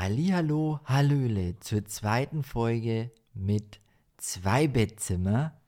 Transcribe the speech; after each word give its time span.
Hallihallo, 0.00 0.80
Hallöle 0.86 1.60
zur 1.60 1.84
zweiten 1.84 2.42
Folge 2.42 3.10
mit 3.34 3.80
zwei 4.16 4.66
Bettzimmer. 4.66 5.60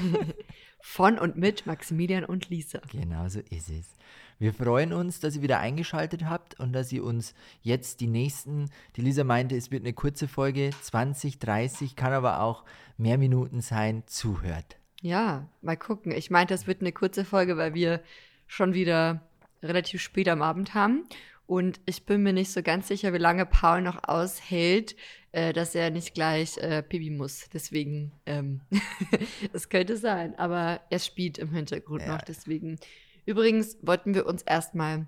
Von 0.80 1.18
und 1.18 1.36
mit 1.36 1.66
Maximilian 1.66 2.24
und 2.24 2.48
Lisa. 2.48 2.80
Genau 2.90 3.28
so 3.28 3.40
ist 3.50 3.68
es. 3.68 3.94
Wir 4.38 4.54
freuen 4.54 4.94
uns, 4.94 5.20
dass 5.20 5.36
ihr 5.36 5.42
wieder 5.42 5.58
eingeschaltet 5.60 6.24
habt 6.24 6.58
und 6.60 6.72
dass 6.72 6.90
ihr 6.92 7.04
uns 7.04 7.34
jetzt 7.60 8.00
die 8.00 8.06
nächsten, 8.06 8.70
die 8.96 9.02
Lisa 9.02 9.22
meinte, 9.22 9.54
es 9.54 9.70
wird 9.70 9.82
eine 9.82 9.92
kurze 9.92 10.28
Folge, 10.28 10.70
20, 10.80 11.38
30, 11.38 11.94
kann 11.94 12.14
aber 12.14 12.40
auch 12.40 12.64
mehr 12.96 13.18
Minuten 13.18 13.60
sein, 13.60 14.02
zuhört. 14.06 14.78
Ja, 15.02 15.46
mal 15.60 15.76
gucken. 15.76 16.12
Ich 16.12 16.30
meinte, 16.30 16.54
es 16.54 16.66
wird 16.66 16.80
eine 16.80 16.92
kurze 16.92 17.26
Folge, 17.26 17.58
weil 17.58 17.74
wir 17.74 18.00
schon 18.46 18.72
wieder 18.72 19.20
relativ 19.62 20.00
spät 20.00 20.30
am 20.30 20.40
Abend 20.40 20.72
haben. 20.72 21.04
Und 21.46 21.80
ich 21.86 22.06
bin 22.06 22.22
mir 22.22 22.32
nicht 22.32 22.52
so 22.52 22.62
ganz 22.62 22.88
sicher, 22.88 23.12
wie 23.12 23.18
lange 23.18 23.46
Paul 23.46 23.82
noch 23.82 24.04
aushält, 24.04 24.96
äh, 25.32 25.52
dass 25.52 25.74
er 25.74 25.90
nicht 25.90 26.14
gleich 26.14 26.56
äh, 26.58 26.82
Pipi 26.82 27.10
muss. 27.10 27.48
Deswegen, 27.52 28.12
ähm, 28.26 28.60
es 29.52 29.68
könnte 29.68 29.96
sein. 29.96 30.38
Aber 30.38 30.80
er 30.90 30.98
spielt 30.98 31.38
im 31.38 31.52
Hintergrund 31.52 32.02
ja. 32.02 32.14
noch. 32.14 32.22
Deswegen. 32.22 32.78
Übrigens 33.26 33.76
wollten 33.82 34.14
wir 34.14 34.26
uns 34.26 34.42
erstmal 34.42 35.06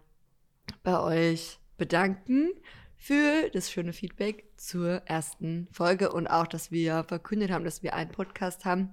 bei 0.83 1.01
euch 1.01 1.59
bedanken 1.77 2.51
für 2.97 3.51
das 3.53 3.71
schöne 3.71 3.93
Feedback 3.93 4.45
zur 4.57 5.03
ersten 5.07 5.69
Folge 5.73 6.13
und 6.13 6.27
auch, 6.27 6.47
dass 6.47 6.71
wir 6.71 7.05
verkündet 7.05 7.51
haben, 7.51 7.65
dass 7.65 7.83
wir 7.83 7.95
einen 7.95 8.11
Podcast 8.11 8.65
haben. 8.65 8.91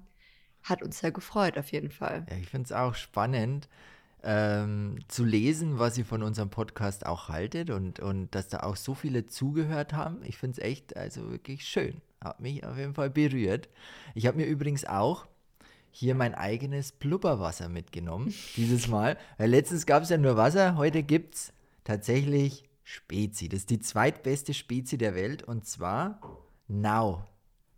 Hat 0.63 0.83
uns 0.83 0.99
sehr 0.99 1.11
gefreut, 1.11 1.57
auf 1.57 1.71
jeden 1.71 1.91
Fall. 1.91 2.25
Ja, 2.29 2.37
ich 2.37 2.49
finde 2.49 2.65
es 2.65 2.71
auch 2.71 2.95
spannend 2.95 3.67
ähm, 4.23 4.99
zu 5.07 5.23
lesen, 5.23 5.79
was 5.79 5.97
ihr 5.97 6.05
von 6.05 6.23
unserem 6.23 6.49
Podcast 6.49 7.05
auch 7.05 7.29
haltet 7.29 7.69
und, 7.69 7.99
und 7.99 8.33
dass 8.35 8.47
da 8.47 8.61
auch 8.61 8.75
so 8.75 8.93
viele 8.93 9.25
zugehört 9.25 9.93
haben. 9.93 10.21
Ich 10.23 10.37
finde 10.37 10.59
es 10.59 10.63
echt, 10.65 10.95
also 10.95 11.31
wirklich 11.31 11.65
schön. 11.65 12.01
Hat 12.23 12.39
mich 12.39 12.63
auf 12.65 12.77
jeden 12.77 12.93
Fall 12.93 13.09
berührt. 13.09 13.69
Ich 14.13 14.27
habe 14.27 14.37
mir 14.37 14.45
übrigens 14.45 14.85
auch 14.85 15.27
hier 15.89 16.15
mein 16.15 16.35
eigenes 16.35 16.91
Blubberwasser 16.91 17.67
mitgenommen, 17.67 18.33
dieses 18.55 18.87
Mal. 18.87 19.17
Weil 19.37 19.49
letztens 19.49 19.85
gab 19.85 20.03
es 20.03 20.09
ja 20.09 20.17
nur 20.17 20.37
Wasser, 20.37 20.77
heute 20.77 21.03
gibt 21.03 21.35
es 21.35 21.53
tatsächlich 21.83 22.63
Spezi. 22.83 23.49
Das 23.49 23.61
ist 23.61 23.69
die 23.69 23.79
zweitbeste 23.79 24.53
Spezi 24.53 24.97
der 24.97 25.15
Welt 25.15 25.43
und 25.43 25.65
zwar 25.65 26.19
Now. 26.67 27.25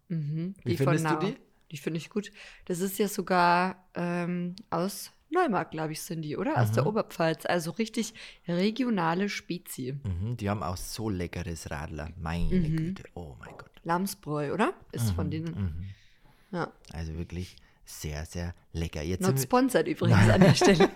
Mhm, 0.10 0.56
Wie 0.64 0.78
findest 0.78 1.06
du 1.06 1.16
die? 1.20 1.38
Die 1.72 1.78
finde 1.78 1.98
ich 1.98 2.10
gut. 2.10 2.32
Das 2.66 2.80
ist 2.80 3.00
ja 3.00 3.08
sogar 3.08 3.88
ähm, 3.96 4.56
aus 4.70 5.12
Neumarkt, 5.34 5.72
glaube 5.72 5.94
ich, 5.94 6.02
sind 6.02 6.22
die, 6.22 6.38
oder? 6.38 6.62
Aus 6.62 6.72
der 6.72 6.84
mhm. 6.84 6.90
Oberpfalz. 6.90 7.46
Also 7.46 7.72
richtig 7.72 8.14
regionale 8.48 9.30
Spezie. 9.30 10.00
Mhm, 10.04 10.38
die 10.38 10.50
haben 10.50 10.64
auch 10.64 10.78
so 10.78 11.10
leckeres 11.10 11.70
Radler. 11.70 12.10
Meine 12.18 12.56
mhm. 12.56 12.76
Güte. 12.76 13.04
Oh 13.16 13.36
mein 13.40 13.52
Gott. 13.58 13.72
Lamsbräu, 13.84 14.54
oder? 14.54 14.74
Ist 14.92 15.12
von 15.12 15.28
mhm, 15.28 15.32
denen. 15.32 15.56
Mhm. 15.56 16.58
Ja. 16.58 16.72
Also 16.94 17.18
wirklich 17.18 17.58
sehr, 17.86 18.26
sehr 18.26 18.54
lecker. 18.72 19.02
Jetzt 19.02 19.22
Not 19.22 19.40
sponsored 19.40 19.88
übrigens 19.90 20.30
an 20.30 20.42
der 20.42 20.56
Stelle. 20.56 20.90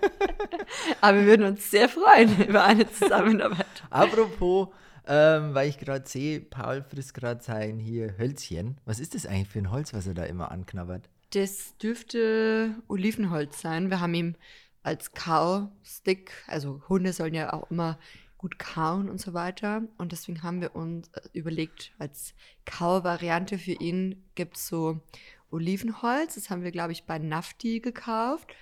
Aber 1.01 1.19
wir 1.19 1.25
würden 1.25 1.45
uns 1.45 1.69
sehr 1.69 1.89
freuen 1.89 2.41
über 2.47 2.63
eine 2.63 2.89
Zusammenarbeit. 2.89 3.65
Apropos, 3.89 4.69
ähm, 5.07 5.53
weil 5.53 5.69
ich 5.69 5.77
gerade 5.77 6.07
sehe, 6.07 6.39
Paul 6.39 6.83
frisst 6.83 7.13
gerade 7.13 7.43
sein 7.43 7.79
hier 7.79 8.17
Hölzchen. 8.17 8.77
Was 8.85 8.99
ist 8.99 9.15
das 9.15 9.25
eigentlich 9.25 9.49
für 9.49 9.59
ein 9.59 9.71
Holz, 9.71 9.93
was 9.93 10.07
er 10.07 10.13
da 10.13 10.23
immer 10.23 10.51
anknabbert? 10.51 11.09
Das 11.31 11.77
dürfte 11.77 12.75
Olivenholz 12.87 13.61
sein. 13.61 13.89
Wir 13.89 13.99
haben 13.99 14.13
ihm 14.13 14.35
als 14.83 15.11
Kau-Stick, 15.11 16.31
also 16.47 16.81
Hunde 16.87 17.11
sollen 17.11 17.33
ja 17.33 17.51
auch 17.51 17.69
immer 17.69 17.99
gut 18.37 18.59
kauen 18.59 19.09
und 19.09 19.19
so 19.19 19.33
weiter. 19.33 19.81
Und 19.97 20.11
deswegen 20.11 20.43
haben 20.43 20.61
wir 20.61 20.75
uns 20.75 21.09
äh, 21.09 21.21
überlegt, 21.33 21.91
als 21.99 22.33
Kau-Variante 22.65 23.57
für 23.57 23.73
ihn 23.73 24.23
gibt 24.35 24.57
es 24.57 24.67
so 24.67 25.01
Olivenholz. 25.51 26.35
Das 26.35 26.49
haben 26.49 26.63
wir, 26.63 26.71
glaube 26.71 26.91
ich, 26.91 27.05
bei 27.05 27.19
Nafti 27.19 27.79
gekauft. 27.79 28.53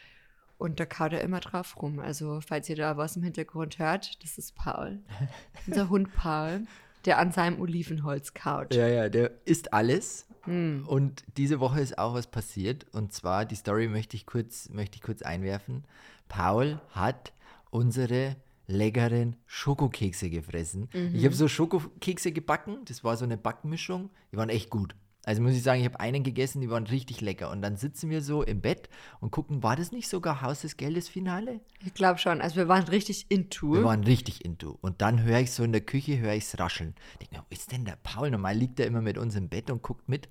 Und 0.58 0.80
da 0.80 0.86
kaut 0.86 1.12
er 1.12 1.22
immer 1.22 1.42
drauf 1.42 1.82
rum. 1.82 2.00
Also, 2.00 2.40
falls 2.40 2.70
ihr 2.70 2.78
da 2.78 2.96
was 2.96 3.18
im 3.18 3.24
Hintergrund 3.24 3.78
hört, 3.78 4.24
das 4.24 4.38
ist 4.38 4.56
Paul. 4.56 5.04
Unser 5.68 5.90
Hund 5.90 6.14
Paul, 6.16 6.66
der 7.06 7.20
an 7.20 7.32
seinem 7.32 7.60
Olivenholz 7.60 8.34
kaut. 8.34 8.74
Ja, 8.74 8.88
ja, 8.88 9.10
der 9.10 9.32
isst 9.46 9.74
alles. 9.74 10.28
Hm. 10.44 10.86
Und 10.88 11.24
diese 11.38 11.60
Woche 11.60 11.82
ist 11.82 11.98
auch 11.98 12.14
was 12.14 12.28
passiert. 12.28 12.86
Und 12.92 13.14
zwar, 13.14 13.46
die 13.46 13.56
Story 13.56 13.88
möchte 13.88 14.16
ich 14.16 14.26
kurz, 14.26 14.70
möchte 14.70 14.98
ich 14.98 15.02
kurz 15.02 15.22
einwerfen. 15.22 15.84
Paul 16.28 16.80
hat 16.92 17.34
unsere 17.70 18.36
leckeren 18.68 19.36
Schokokekse 19.46 20.30
gefressen. 20.30 20.90
Mhm. 20.94 21.14
Ich 21.14 21.26
habe 21.26 21.36
so 21.36 21.48
Schokokekse 21.48 22.32
gebacken. 22.32 22.80
Das 22.86 23.04
war 23.04 23.18
so 23.18 23.26
eine 23.26 23.38
Backmischung. 23.38 24.10
Die 24.32 24.38
waren 24.38 24.50
echt 24.50 24.70
gut. 24.70 24.96
Also 25.26 25.42
muss 25.42 25.54
ich 25.54 25.64
sagen, 25.64 25.80
ich 25.80 25.86
habe 25.86 26.00
einen 26.00 26.24
gegessen, 26.24 26.62
die 26.62 26.70
waren 26.70 26.86
richtig 26.86 27.20
lecker. 27.22 27.50
Und 27.50 27.62
dann 27.62 27.78
sitzen 27.78 28.10
wir 28.10 28.22
so 28.22 28.44
im 28.44 28.62
Bett 28.62 28.90
und 29.20 29.32
gucken, 29.32 29.64
war 29.64 29.76
das 29.76 29.92
nicht 29.92 30.08
sogar 30.08 30.42
Haus 30.42 30.62
des 30.62 30.78
Geldes 30.78 31.10
Finale? 31.10 31.60
Ich 31.84 31.94
glaube 31.94 32.20
schon. 32.20 32.42
Also 32.42 32.58
wir 32.58 32.68
waren 32.68 32.84
richtig 32.84 33.26
into. 33.30 33.74
Wir 33.74 33.84
waren 33.84 34.04
richtig 34.04 34.46
into. 34.46 34.78
Und 34.82 35.02
dann 35.02 35.24
höre 35.24 35.40
ich 35.40 35.52
so 35.52 35.64
in 35.64 35.72
der 35.72 35.82
Küche, 35.82 36.20
höre 36.20 36.34
ich 36.34 36.44
es 36.44 36.60
rascheln. 36.60 36.94
Ich 37.14 37.18
denke 37.28 37.36
mir, 37.36 37.42
wo 37.42 37.54
ist 37.54 37.72
denn 37.72 37.86
der 37.86 37.98
Paul? 38.04 38.30
Normal 38.30 38.56
liegt 38.56 38.80
er 38.80 38.86
immer 38.86 39.02
mit 39.02 39.18
uns 39.18 39.36
im 39.36 39.50
Bett 39.50 39.72
und 39.72 39.82
guckt 39.82 40.08
mit. 40.08 40.30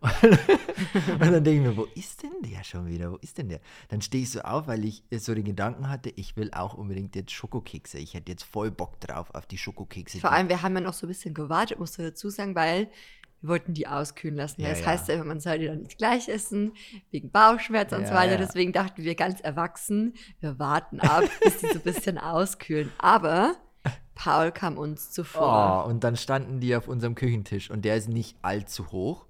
Und, 0.00 1.20
dann 1.20 1.44
denke 1.44 1.60
ich 1.60 1.60
mir, 1.60 1.76
wo 1.76 1.86
ist 1.94 2.22
denn 2.22 2.42
der 2.42 2.64
schon 2.64 2.86
wieder? 2.86 3.12
Wo 3.12 3.16
ist 3.16 3.38
denn 3.38 3.48
der? 3.48 3.60
Dann 3.88 4.00
stehe 4.00 4.22
ich 4.22 4.30
so 4.30 4.40
auf, 4.40 4.66
weil 4.66 4.84
ich 4.84 5.02
so 5.10 5.34
den 5.34 5.44
Gedanken 5.44 5.88
hatte, 5.88 6.10
ich 6.10 6.36
will 6.36 6.50
auch 6.52 6.74
unbedingt 6.74 7.16
jetzt 7.16 7.32
Schokokekse. 7.32 7.98
Ich 7.98 8.14
hätte 8.14 8.30
jetzt 8.30 8.44
voll 8.44 8.70
Bock 8.70 9.00
drauf 9.00 9.34
auf 9.34 9.46
die 9.46 9.58
Schokokekse. 9.58 10.20
Vor 10.20 10.32
allem, 10.32 10.48
wir 10.48 10.62
haben 10.62 10.74
ja 10.74 10.80
noch 10.80 10.94
so 10.94 11.06
ein 11.06 11.08
bisschen 11.08 11.34
gewartet, 11.34 11.78
musst 11.78 11.98
du 11.98 12.02
dazu 12.02 12.30
sagen, 12.30 12.54
weil 12.54 12.88
wir 13.40 13.48
wollten 13.48 13.72
die 13.72 13.86
auskühlen 13.86 14.36
lassen. 14.36 14.60
Ja, 14.60 14.70
das 14.70 14.80
ja. 14.80 14.86
heißt 14.86 15.08
ja, 15.08 15.24
man 15.24 15.40
soll 15.40 15.58
die 15.58 15.66
dann 15.66 15.82
nicht 15.82 15.98
gleich 15.98 16.28
essen, 16.28 16.72
wegen 17.10 17.30
Bauchschmerz 17.30 17.92
und 17.92 18.02
ja, 18.02 18.08
so 18.08 18.14
weiter. 18.14 18.36
Deswegen 18.36 18.72
dachten 18.72 19.02
wir 19.02 19.14
ganz 19.14 19.40
erwachsen, 19.40 20.14
wir 20.40 20.58
warten 20.58 21.00
ab, 21.00 21.24
bis 21.42 21.58
die 21.58 21.68
so 21.68 21.74
ein 21.74 21.80
bisschen 21.80 22.18
auskühlen. 22.18 22.92
Aber 22.98 23.54
Paul 24.14 24.52
kam 24.52 24.76
uns 24.76 25.10
zuvor. 25.10 25.84
Oh, 25.84 25.88
und 25.88 26.04
dann 26.04 26.16
standen 26.16 26.60
die 26.60 26.76
auf 26.76 26.88
unserem 26.88 27.14
Küchentisch 27.14 27.70
und 27.70 27.86
der 27.86 27.96
ist 27.96 28.08
nicht 28.08 28.36
allzu 28.42 28.92
hoch. 28.92 29.24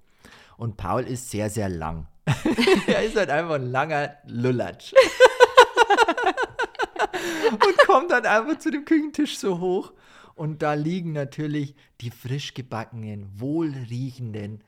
Und 0.57 0.77
Paul 0.77 1.03
ist 1.03 1.31
sehr, 1.31 1.49
sehr 1.49 1.69
lang. 1.69 2.07
er 2.87 3.03
ist 3.03 3.15
halt 3.15 3.29
einfach 3.29 3.55
ein 3.55 3.71
langer 3.71 4.15
Lullatsch. 4.27 4.93
und 7.51 7.77
kommt 7.87 8.11
dann 8.11 8.25
einfach 8.25 8.59
zu 8.59 8.71
dem 8.71 8.83
Küchentisch 8.85 9.39
so 9.39 9.59
hoch 9.59 9.93
und 10.41 10.63
da 10.63 10.73
liegen 10.73 11.11
natürlich 11.11 11.75
die 12.01 12.09
frisch 12.09 12.55
gebackenen, 12.55 13.29
wohlriechenden 13.39 14.63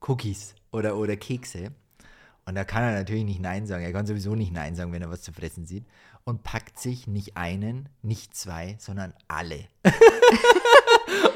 Cookies 0.00 0.54
oder, 0.70 0.96
oder 0.96 1.16
Kekse. 1.16 1.72
Und 2.44 2.54
da 2.54 2.62
kann 2.62 2.84
er 2.84 2.92
natürlich 2.92 3.24
nicht 3.24 3.40
Nein 3.40 3.66
sagen. 3.66 3.82
Er 3.82 3.92
kann 3.92 4.06
sowieso 4.06 4.36
nicht 4.36 4.52
Nein 4.52 4.76
sagen, 4.76 4.92
wenn 4.92 5.02
er 5.02 5.10
was 5.10 5.22
zu 5.22 5.32
fressen 5.32 5.66
sieht. 5.66 5.84
Und 6.22 6.44
packt 6.44 6.78
sich 6.78 7.08
nicht 7.08 7.36
einen, 7.36 7.88
nicht 8.02 8.36
zwei, 8.36 8.76
sondern 8.78 9.14
alle. 9.26 9.56
und 9.82 9.94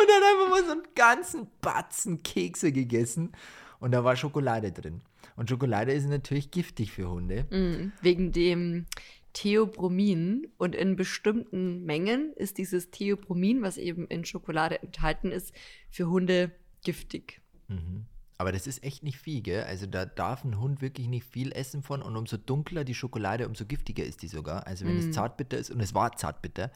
dann 0.06 0.22
einfach 0.22 0.50
mal 0.50 0.64
so 0.64 0.70
einen 0.70 0.86
ganzen 0.94 1.48
Batzen 1.60 2.22
Kekse 2.22 2.70
gegessen. 2.70 3.32
Und 3.80 3.90
da 3.90 4.04
war 4.04 4.14
Schokolade 4.14 4.70
drin. 4.70 5.00
Und 5.34 5.50
Schokolade 5.50 5.90
ist 5.90 6.06
natürlich 6.06 6.52
giftig 6.52 6.92
für 6.92 7.10
Hunde. 7.10 7.44
Mm, 7.50 7.90
wegen 8.02 8.30
dem 8.30 8.86
Theobromin 9.32 10.48
und 10.58 10.74
in 10.74 10.96
bestimmten 10.96 11.84
Mengen 11.84 12.32
ist 12.34 12.58
dieses 12.58 12.90
Theobromin, 12.90 13.62
was 13.62 13.78
eben 13.78 14.06
in 14.08 14.24
Schokolade 14.24 14.82
enthalten 14.82 15.30
ist, 15.30 15.52
für 15.88 16.08
Hunde 16.08 16.50
giftig. 16.82 17.40
Mhm. 17.68 18.06
Aber 18.40 18.52
das 18.52 18.66
ist 18.66 18.82
echt 18.82 19.02
nicht 19.02 19.18
viel, 19.18 19.42
gell? 19.42 19.64
Also 19.64 19.84
da 19.84 20.06
darf 20.06 20.44
ein 20.44 20.58
Hund 20.58 20.80
wirklich 20.80 21.08
nicht 21.08 21.26
viel 21.26 21.52
essen 21.52 21.82
von 21.82 22.00
und 22.00 22.16
umso 22.16 22.38
dunkler 22.38 22.84
die 22.84 22.94
Schokolade, 22.94 23.46
umso 23.46 23.66
giftiger 23.66 24.02
ist 24.02 24.22
die 24.22 24.28
sogar. 24.28 24.66
Also 24.66 24.86
wenn 24.86 24.94
mm. 24.94 24.98
es 24.98 25.06
mhm. 25.08 25.12
zartbitter 25.12 25.58
ist 25.58 25.70
und 25.70 25.78
es 25.80 25.92
war 25.92 26.16
zartbitter 26.16 26.72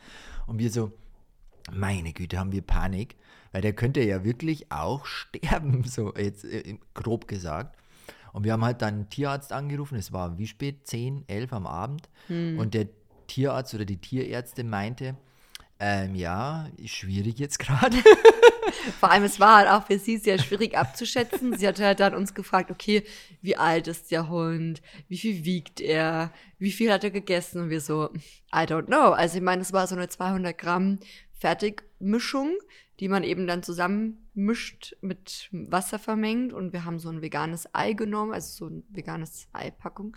und 0.47 0.59
wir 0.59 0.71
so, 0.71 0.93
meine 1.73 2.13
Güte, 2.13 2.39
haben 2.39 2.53
wir 2.53 2.61
Panik, 2.61 3.17
weil 3.53 3.63
der 3.63 3.73
könnte 3.73 4.03
ja 4.03 4.25
wirklich 4.25 4.71
auch 4.71 5.07
sterben, 5.07 5.85
so 5.85 6.15
jetzt 6.15 6.45
äh, 6.45 6.77
grob 6.93 7.29
gesagt. 7.29 7.79
Und 8.35 8.43
wir 8.43 8.53
haben 8.53 8.65
halt 8.65 8.83
dann 8.83 8.95
einen 8.95 9.09
Tierarzt 9.09 9.53
angerufen, 9.53 9.97
es 9.97 10.13
war 10.13 10.39
wie 10.39 10.49
spät, 10.49 10.89
10, 10.89 11.23
11 11.29 11.53
am 11.53 11.69
Abend. 11.69 12.09
Hm. 12.27 12.59
Und 12.59 12.75
der 12.75 12.89
Tierarzt 13.29 13.75
oder 13.75 13.85
die 13.85 14.01
Tierärztin 14.01 14.69
meinte, 14.69 15.17
ähm, 15.79 16.17
ja, 16.17 16.69
schwierig 16.85 17.39
jetzt 17.39 17.61
gerade. 17.61 17.97
Vor 18.99 19.13
allem, 19.13 19.23
es 19.23 19.39
war 19.39 19.59
halt 19.59 19.69
auch 19.69 19.87
für 19.87 20.01
sie 20.01 20.17
sehr 20.17 20.41
schwierig 20.41 20.77
abzuschätzen. 20.77 21.57
Sie 21.57 21.69
hatte 21.69 21.85
halt 21.85 22.01
dann 22.01 22.13
uns 22.13 22.35
gefragt, 22.35 22.73
okay, 22.73 23.05
wie 23.41 23.57
alt 23.57 23.87
ist 23.87 24.11
der 24.11 24.29
Hund? 24.29 24.83
Wie 25.07 25.19
viel 25.19 25.45
wiegt 25.45 25.81
er? 25.81 26.33
Wie 26.59 26.73
viel 26.73 26.91
hat 26.93 27.05
er 27.05 27.13
gegessen? 27.13 27.63
Und 27.63 27.71
wir 27.71 27.81
so, 27.81 28.11
I 28.53 28.67
don't 28.67 28.87
know. 28.87 29.13
Also 29.13 29.37
ich 29.37 29.45
meine, 29.45 29.63
es 29.63 29.73
war 29.73 29.87
so 29.87 29.95
eine 29.95 30.09
200 30.09 30.59
Gramm 30.59 30.99
Fertigmischung, 31.39 32.51
die 32.99 33.09
man 33.09 33.23
eben 33.23 33.47
dann 33.47 33.63
zusammenmischt, 34.35 34.97
mit 35.01 35.49
Wasser 35.53 35.99
vermengt. 35.99 36.53
Und 36.53 36.73
wir 36.73 36.85
haben 36.85 36.99
so 36.99 37.09
ein 37.09 37.23
veganes 37.23 37.69
Ei 37.73 37.93
genommen, 37.93 38.33
also 38.33 38.67
so 38.67 38.71
ein 38.71 38.85
veganes 38.91 39.49
Eipackung. 39.53 40.17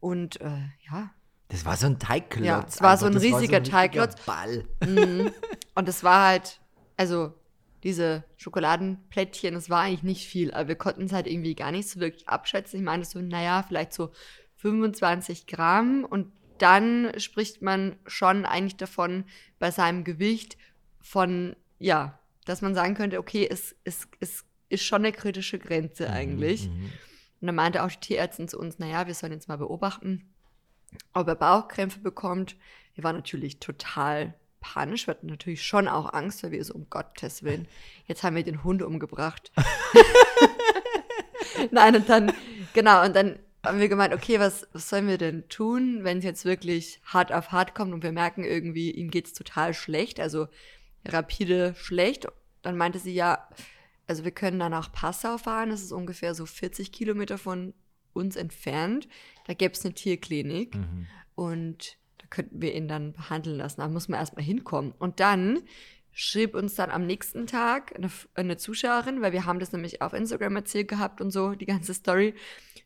Und 0.00 0.40
äh, 0.40 0.68
ja. 0.90 1.10
Das 1.48 1.64
war 1.64 1.76
so 1.76 1.86
ein 1.86 1.98
Teigklotz. 1.98 2.46
Ja, 2.46 2.64
es 2.66 2.80
war 2.80 2.96
so 2.96 3.06
ein 3.06 3.16
riesiger 3.16 3.58
so 3.58 3.62
ein 3.62 3.64
Teigklotz. 3.64 4.20
Ball. 4.24 4.64
Mhm. 4.86 5.30
Und 5.74 5.88
es 5.88 6.02
war 6.02 6.26
halt, 6.26 6.60
also 6.96 7.34
diese 7.82 8.24
Schokoladenplättchen, 8.36 9.54
es 9.56 9.68
war 9.68 9.80
eigentlich 9.80 10.02
nicht 10.02 10.26
viel, 10.26 10.52
aber 10.52 10.68
wir 10.68 10.76
konnten 10.76 11.04
es 11.04 11.12
halt 11.12 11.26
irgendwie 11.26 11.54
gar 11.54 11.72
nicht 11.72 11.88
so 11.88 12.00
wirklich 12.00 12.28
abschätzen. 12.28 12.78
Ich 12.78 12.84
meine 12.84 13.04
so, 13.04 13.20
naja, 13.20 13.64
vielleicht 13.66 13.92
so 13.92 14.12
25 14.56 15.46
Gramm 15.46 16.04
und 16.04 16.32
dann 16.58 17.12
spricht 17.18 17.60
man 17.60 17.96
schon 18.06 18.46
eigentlich 18.46 18.76
davon 18.76 19.24
bei 19.58 19.72
seinem 19.72 20.04
Gewicht 20.04 20.56
von, 21.00 21.56
ja, 21.80 22.20
dass 22.44 22.62
man 22.62 22.74
sagen 22.74 22.94
könnte, 22.94 23.18
okay, 23.18 23.46
es, 23.48 23.74
es, 23.84 24.08
es 24.20 24.44
ist 24.68 24.84
schon 24.84 25.02
eine 25.02 25.12
kritische 25.12 25.58
Grenze 25.58 26.08
Mhm, 26.08 26.12
eigentlich. 26.12 26.68
Und 26.68 27.46
dann 27.46 27.54
meinte 27.54 27.82
auch 27.82 27.90
die 27.90 28.00
Tierärztin 28.00 28.48
zu 28.48 28.58
uns, 28.58 28.78
naja, 28.78 29.06
wir 29.06 29.14
sollen 29.14 29.32
jetzt 29.32 29.48
mal 29.48 29.58
beobachten, 29.58 30.32
ob 31.12 31.28
er 31.28 31.34
Bauchkrämpfe 31.34 32.00
bekommt. 32.00 32.56
Wir 32.94 33.04
waren 33.04 33.16
natürlich 33.16 33.58
total 33.58 34.34
panisch, 34.60 35.06
wir 35.06 35.14
hatten 35.14 35.26
natürlich 35.26 35.62
schon 35.62 35.88
auch 35.88 36.12
Angst, 36.12 36.42
weil 36.42 36.52
wir 36.52 36.64
so, 36.64 36.74
um 36.74 36.88
Gottes 36.88 37.42
Willen, 37.42 37.66
jetzt 38.06 38.22
haben 38.22 38.36
wir 38.36 38.44
den 38.44 38.64
Hund 38.64 38.82
umgebracht. 38.82 39.50
Nein, 41.70 41.96
und 41.96 42.08
dann, 42.08 42.32
genau, 42.72 43.04
und 43.04 43.16
dann 43.16 43.38
haben 43.64 43.80
wir 43.80 43.88
gemeint, 43.88 44.14
okay, 44.14 44.40
was, 44.40 44.66
was 44.72 44.88
sollen 44.88 45.08
wir 45.08 45.18
denn 45.18 45.48
tun, 45.48 46.04
wenn 46.04 46.18
es 46.18 46.24
jetzt 46.24 46.44
wirklich 46.44 47.00
hart 47.04 47.32
auf 47.32 47.52
hart 47.52 47.74
kommt 47.74 47.92
und 47.92 48.02
wir 48.02 48.12
merken 48.12 48.44
irgendwie, 48.44 48.90
ihm 48.90 49.10
geht's 49.10 49.32
total 49.32 49.74
schlecht, 49.74 50.18
also 50.18 50.48
rapide 51.06 51.74
schlecht. 51.76 52.26
Dann 52.62 52.76
meinte 52.76 52.98
sie, 52.98 53.12
ja, 53.14 53.48
also 54.06 54.24
wir 54.24 54.30
können 54.30 54.58
dann 54.58 54.70
nach 54.72 54.92
Passau 54.92 55.38
fahren, 55.38 55.70
das 55.70 55.82
ist 55.82 55.92
ungefähr 55.92 56.34
so 56.34 56.46
40 56.46 56.92
Kilometer 56.92 57.38
von 57.38 57.74
uns 58.12 58.36
entfernt. 58.36 59.08
Da 59.46 59.54
gäbe 59.54 59.72
es 59.74 59.84
eine 59.84 59.94
Tierklinik 59.94 60.74
Mhm. 60.74 61.06
und 61.34 61.96
da 62.18 62.26
könnten 62.28 62.60
wir 62.60 62.74
ihn 62.74 62.88
dann 62.88 63.12
behandeln 63.12 63.56
lassen. 63.58 63.80
Da 63.80 63.88
muss 63.88 64.08
man 64.08 64.20
erstmal 64.20 64.44
hinkommen. 64.44 64.92
Und 64.98 65.18
dann 65.20 65.62
schrieb 66.12 66.54
uns 66.54 66.74
dann 66.74 66.90
am 66.90 67.06
nächsten 67.06 67.46
Tag 67.46 67.94
eine, 67.96 68.10
eine 68.34 68.56
Zuschauerin, 68.56 69.22
weil 69.22 69.32
wir 69.32 69.46
haben 69.46 69.58
das 69.58 69.72
nämlich 69.72 70.02
auf 70.02 70.12
Instagram 70.12 70.56
erzählt 70.56 70.88
gehabt 70.88 71.20
und 71.20 71.30
so, 71.30 71.52
die 71.54 71.66
ganze 71.66 71.94
Story, 71.94 72.34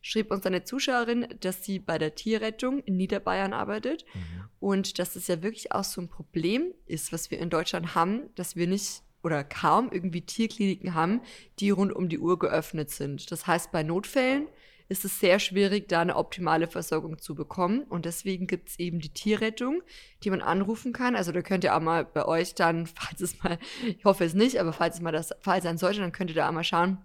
schrieb 0.01 0.31
uns 0.31 0.45
eine 0.45 0.63
Zuschauerin, 0.63 1.27
dass 1.41 1.63
sie 1.65 1.79
bei 1.79 1.97
der 1.97 2.15
Tierrettung 2.15 2.79
in 2.79 2.95
Niederbayern 2.97 3.53
arbeitet 3.53 4.05
Mhm. 4.13 4.21
und 4.59 4.99
dass 4.99 5.15
es 5.15 5.27
ja 5.27 5.43
wirklich 5.43 5.73
auch 5.73 5.83
so 5.83 6.01
ein 6.01 6.07
Problem 6.07 6.73
ist, 6.85 7.11
was 7.11 7.29
wir 7.29 7.39
in 7.39 7.49
Deutschland 7.49 7.95
haben, 7.95 8.33
dass 8.35 8.55
wir 8.55 8.67
nicht 8.67 9.03
oder 9.23 9.43
kaum 9.43 9.89
irgendwie 9.91 10.21
Tierkliniken 10.21 10.93
haben, 10.93 11.21
die 11.59 11.71
rund 11.71 11.91
um 11.93 12.07
die 12.07 12.19
Uhr 12.19 12.39
geöffnet 12.39 12.91
sind. 12.91 13.29
Das 13.31 13.45
heißt, 13.45 13.71
bei 13.71 13.83
Notfällen 13.83 14.47
ist 14.89 15.03
es 15.05 15.19
sehr 15.19 15.39
schwierig, 15.39 15.89
da 15.89 16.01
eine 16.01 16.15
optimale 16.15 16.67
Versorgung 16.67 17.19
zu 17.19 17.35
bekommen. 17.35 17.83
Und 17.83 18.05
deswegen 18.05 18.47
gibt 18.47 18.69
es 18.69 18.79
eben 18.79 18.99
die 18.99 19.09
Tierrettung, 19.13 19.81
die 20.23 20.29
man 20.29 20.41
anrufen 20.41 20.93
kann. 20.93 21.15
Also 21.15 21.31
da 21.31 21.41
könnt 21.41 21.63
ihr 21.63 21.75
auch 21.75 21.81
mal 21.81 22.05
bei 22.05 22.25
euch 22.25 22.55
dann, 22.55 22.87
falls 22.95 23.21
es 23.21 23.43
mal, 23.43 23.57
ich 23.85 24.05
hoffe 24.05 24.23
es 24.23 24.33
nicht, 24.33 24.59
aber 24.59 24.73
falls 24.73 24.95
es 24.95 25.01
mal 25.01 25.11
das 25.11 25.33
Fall 25.41 25.61
sein 25.61 25.77
sollte, 25.77 25.99
dann 25.99 26.11
könnt 26.11 26.29
ihr 26.29 26.35
da 26.35 26.47
auch 26.47 26.53
mal 26.53 26.63
schauen, 26.63 26.97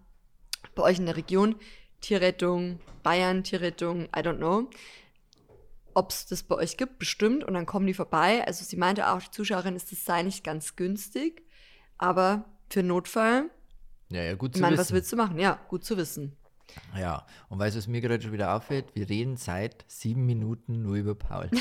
bei 0.75 0.83
euch 0.85 0.99
in 0.99 1.07
der 1.07 1.17
Region, 1.17 1.57
Tierrettung, 2.01 2.79
Bayern, 3.03 3.43
Tierrettung, 3.45 4.05
I 4.07 4.21
don't 4.21 4.37
know, 4.37 4.71
ob 5.95 6.11
es 6.11 6.27
das 6.27 6.43
bei 6.43 6.55
euch 6.55 6.77
gibt, 6.77 6.99
bestimmt. 6.99 7.45
Und 7.45 7.55
dann 7.55 7.67
kommen 7.67 7.87
die 7.87 7.95
vorbei. 7.95 8.47
Also 8.47 8.65
sie 8.65 8.77
meinte 8.77 9.11
auch, 9.11 9.21
die 9.21 9.31
Zuschauerin, 9.31 9.77
ist 9.77 9.93
das 9.93 10.05
sei 10.05 10.23
nicht 10.23 10.45
ganz 10.45 10.77
günstig, 10.77 11.43
aber 11.99 12.45
für 12.71 12.83
Notfall, 12.83 13.51
Ja, 14.09 14.23
ja, 14.23 14.35
gut 14.35 14.51
ich 14.51 14.57
zu 14.57 14.63
meine, 14.63 14.77
was 14.79 14.87
wissen. 14.87 14.95
willst 14.95 15.13
du 15.13 15.17
machen? 15.17 15.39
Ja, 15.39 15.61
gut 15.69 15.85
zu 15.85 15.97
wissen. 15.97 16.37
Ja, 16.99 17.27
und 17.49 17.59
weißt 17.59 17.75
du, 17.75 17.79
was 17.79 17.87
mir 17.87 18.01
gerade 18.01 18.23
schon 18.23 18.33
wieder 18.33 18.55
auffällt? 18.55 18.87
Wir 18.95 19.09
reden 19.09 19.37
seit 19.37 19.85
sieben 19.89 20.27
Minuten 20.27 20.83
nur 20.83 20.97
über 20.97 21.15
Paul. 21.15 21.49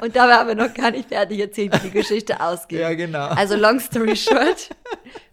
Und 0.00 0.14
dabei 0.16 0.34
haben 0.34 0.48
wir 0.48 0.54
noch 0.54 0.74
gar 0.74 0.90
nicht 0.90 1.08
fertig 1.08 1.38
erzählt, 1.40 1.72
wie 1.74 1.88
die 1.88 1.90
Geschichte 1.90 2.40
ausgeht. 2.44 2.96
genau. 2.98 3.28
Also 3.28 3.56
long 3.56 3.78
story 3.80 4.16
short, 4.16 4.70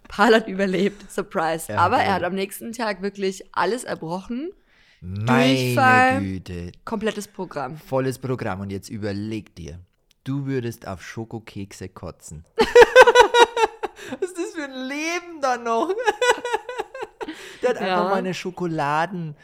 Paul 0.08 0.34
hat 0.34 0.48
überlebt, 0.48 1.12
Surprise. 1.12 1.72
Ja, 1.72 1.80
Aber 1.80 1.98
geil. 1.98 2.08
er 2.08 2.14
hat 2.14 2.24
am 2.24 2.34
nächsten 2.36 2.72
Tag 2.72 3.02
wirklich 3.02 3.44
alles 3.52 3.84
erbrochen. 3.84 4.52
Meine 5.02 5.56
Durchfall. 5.56 6.22
Güte. 6.22 6.72
Komplettes 6.86 7.28
Programm. 7.28 7.78
Volles 7.78 8.20
Programm. 8.20 8.60
Und 8.62 8.72
jetzt 8.72 8.90
überleg 8.90 9.56
dir, 9.56 9.80
du 10.24 10.46
würdest 10.46 10.88
auf 10.88 11.02
Schokokekse 11.04 11.90
kotzen. 11.90 12.46
Was 14.20 14.30
ist 14.30 14.38
das 14.38 14.52
für 14.56 14.64
ein 14.64 14.88
Leben 14.88 15.42
dann 15.42 15.64
noch? 15.64 15.94
Der 17.62 17.70
hat 17.72 17.82
Ja. 17.82 17.88
einfach 17.98 18.10
mal 18.12 18.16
eine 18.16 18.34
Schokoladen, 18.34 19.36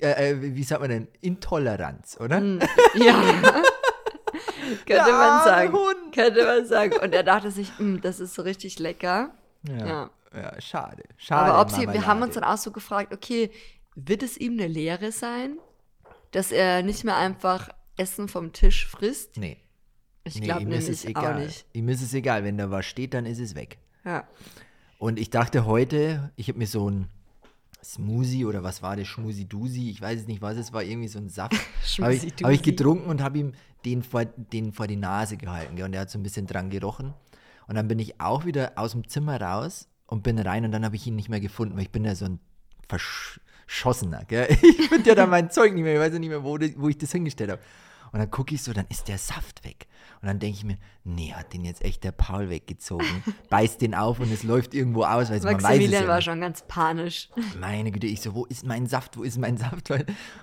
äh, 0.00 0.30
äh, 0.32 0.40
wie 0.54 0.62
sagt 0.62 0.80
man 0.80 0.90
denn, 0.90 1.08
Intoleranz, 1.20 2.16
oder? 2.20 2.40
Ja. 2.94 3.22
Könnte 4.86 5.12
man 5.12 5.44
sagen. 5.44 5.72
Hund. 5.72 6.14
Könnte 6.14 6.44
man 6.44 6.64
sagen. 6.66 6.92
Und 7.02 7.14
er 7.14 7.22
dachte 7.22 7.50
sich, 7.50 7.70
"Mm, 7.78 7.96
das 8.00 8.20
ist 8.20 8.34
so 8.34 8.42
richtig 8.42 8.78
lecker. 8.78 9.30
Ja. 9.68 10.10
Ja, 10.32 10.60
schade. 10.60 11.02
Schade. 11.16 11.52
Aber 11.52 11.60
ob 11.60 11.70
sie, 11.70 11.88
wir 11.92 12.06
haben 12.06 12.22
uns 12.22 12.34
dann 12.34 12.44
auch 12.44 12.56
so 12.56 12.70
gefragt, 12.70 13.12
okay, 13.12 13.50
wird 13.96 14.22
es 14.22 14.36
ihm 14.38 14.52
eine 14.52 14.68
Lehre 14.68 15.10
sein, 15.10 15.58
dass 16.30 16.52
er 16.52 16.82
nicht 16.82 17.02
mehr 17.04 17.16
einfach 17.16 17.68
Essen 17.96 18.28
vom 18.28 18.52
Tisch 18.52 18.86
frisst? 18.86 19.36
Nee. 19.38 19.56
Ich 20.22 20.36
nee, 20.38 20.46
glaube 20.46 20.62
ihm 20.62 20.70
ist 20.72 20.88
es 20.88 21.02
nämlich 21.02 21.16
auch 21.16 21.22
egal. 21.22 21.40
nicht. 21.46 21.66
Ihm 21.72 21.88
ist 21.88 22.02
es 22.02 22.14
egal. 22.14 22.44
Wenn 22.44 22.58
da 22.58 22.70
was 22.70 22.86
steht, 22.86 23.14
dann 23.14 23.26
ist 23.26 23.40
es 23.40 23.56
weg. 23.56 23.78
Ja. 24.04 24.24
Und 24.98 25.18
ich 25.18 25.30
dachte 25.30 25.66
heute, 25.66 26.30
ich 26.36 26.46
habe 26.48 26.58
mir 26.58 26.66
so 26.68 26.88
ein 26.88 27.08
Smoothie 27.82 28.44
oder 28.44 28.62
was 28.62 28.82
war 28.82 28.96
das, 28.96 29.06
Schmusi-Dusi, 29.08 29.90
ich 29.90 30.00
weiß 30.00 30.20
es 30.20 30.26
nicht, 30.26 30.42
was 30.42 30.56
es 30.56 30.72
war, 30.72 30.82
irgendwie 30.82 31.08
so 31.08 31.18
ein 31.18 31.28
Saft. 31.28 31.54
habe 32.00 32.14
ich, 32.14 32.32
hab 32.42 32.50
ich 32.50 32.62
getrunken 32.62 33.08
und 33.08 33.22
habe 33.22 33.38
ihm 33.38 33.52
den 33.84 34.02
vor, 34.02 34.24
den 34.24 34.72
vor 34.72 34.86
die 34.86 34.96
Nase 34.96 35.36
gehalten. 35.36 35.76
Gell? 35.76 35.86
Und 35.86 35.92
der 35.92 36.02
hat 36.02 36.10
so 36.10 36.18
ein 36.18 36.22
bisschen 36.22 36.46
dran 36.46 36.70
gerochen. 36.70 37.14
Und 37.66 37.76
dann 37.76 37.88
bin 37.88 37.98
ich 37.98 38.20
auch 38.20 38.44
wieder 38.44 38.72
aus 38.76 38.92
dem 38.92 39.08
Zimmer 39.08 39.40
raus 39.40 39.88
und 40.06 40.22
bin 40.22 40.38
rein 40.38 40.64
und 40.64 40.72
dann 40.72 40.84
habe 40.84 40.96
ich 40.96 41.06
ihn 41.06 41.16
nicht 41.16 41.28
mehr 41.28 41.40
gefunden, 41.40 41.76
weil 41.76 41.84
ich 41.84 41.90
bin 41.90 42.04
ja 42.04 42.14
so 42.14 42.26
ein 42.26 42.40
Verschossener. 42.88 44.24
Gell? 44.26 44.48
Ich 44.62 44.88
finde 44.88 45.08
ja 45.08 45.14
dann 45.14 45.30
mein 45.30 45.50
Zeug 45.50 45.72
nicht 45.72 45.84
mehr, 45.84 45.94
ich 45.94 46.00
weiß 46.00 46.12
ja 46.12 46.18
nicht 46.18 46.28
mehr, 46.28 46.42
wo, 46.42 46.58
wo 46.76 46.88
ich 46.88 46.98
das 46.98 47.12
hingestellt 47.12 47.52
habe. 47.52 47.62
Und 48.12 48.18
dann 48.18 48.30
gucke 48.30 48.54
ich 48.54 48.62
so, 48.62 48.72
dann 48.72 48.86
ist 48.88 49.08
der 49.08 49.18
Saft 49.18 49.64
weg. 49.64 49.86
Und 50.20 50.28
dann 50.28 50.38
denke 50.38 50.56
ich 50.58 50.64
mir, 50.64 50.76
nee, 51.04 51.32
hat 51.32 51.52
den 51.52 51.64
jetzt 51.64 51.82
echt 51.82 52.04
der 52.04 52.12
Paul 52.12 52.50
weggezogen. 52.50 53.22
Beißt 53.50 53.80
den 53.80 53.94
auf 53.94 54.20
und 54.20 54.30
es 54.32 54.42
läuft 54.42 54.74
irgendwo 54.74 55.04
aus, 55.04 55.30
weil 55.30 55.40
man 55.40 55.62
weiß 55.62 55.84
es 55.84 55.90
ja 55.92 56.06
war 56.08 56.16
nicht. 56.16 56.24
schon 56.24 56.40
ganz 56.40 56.62
panisch. 56.66 57.28
Meine 57.58 57.90
Güte, 57.92 58.06
ich 58.06 58.20
so, 58.20 58.34
wo 58.34 58.44
ist 58.46 58.64
mein 58.66 58.86
Saft, 58.86 59.16
wo 59.16 59.22
ist 59.22 59.38
mein 59.38 59.56
Saft? 59.56 59.90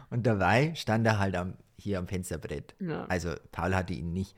Und 0.10 0.26
dabei 0.26 0.74
stand 0.76 1.06
er 1.06 1.20
halt 1.20 1.36
am, 1.36 1.56
hier 1.78 2.00
am 2.00 2.08
Fensterbrett. 2.08 2.76
Ja. 2.80 3.06
Also 3.06 3.34
Paul 3.52 3.76
hatte 3.76 3.94
ihn 3.94 4.14
nicht. 4.14 4.36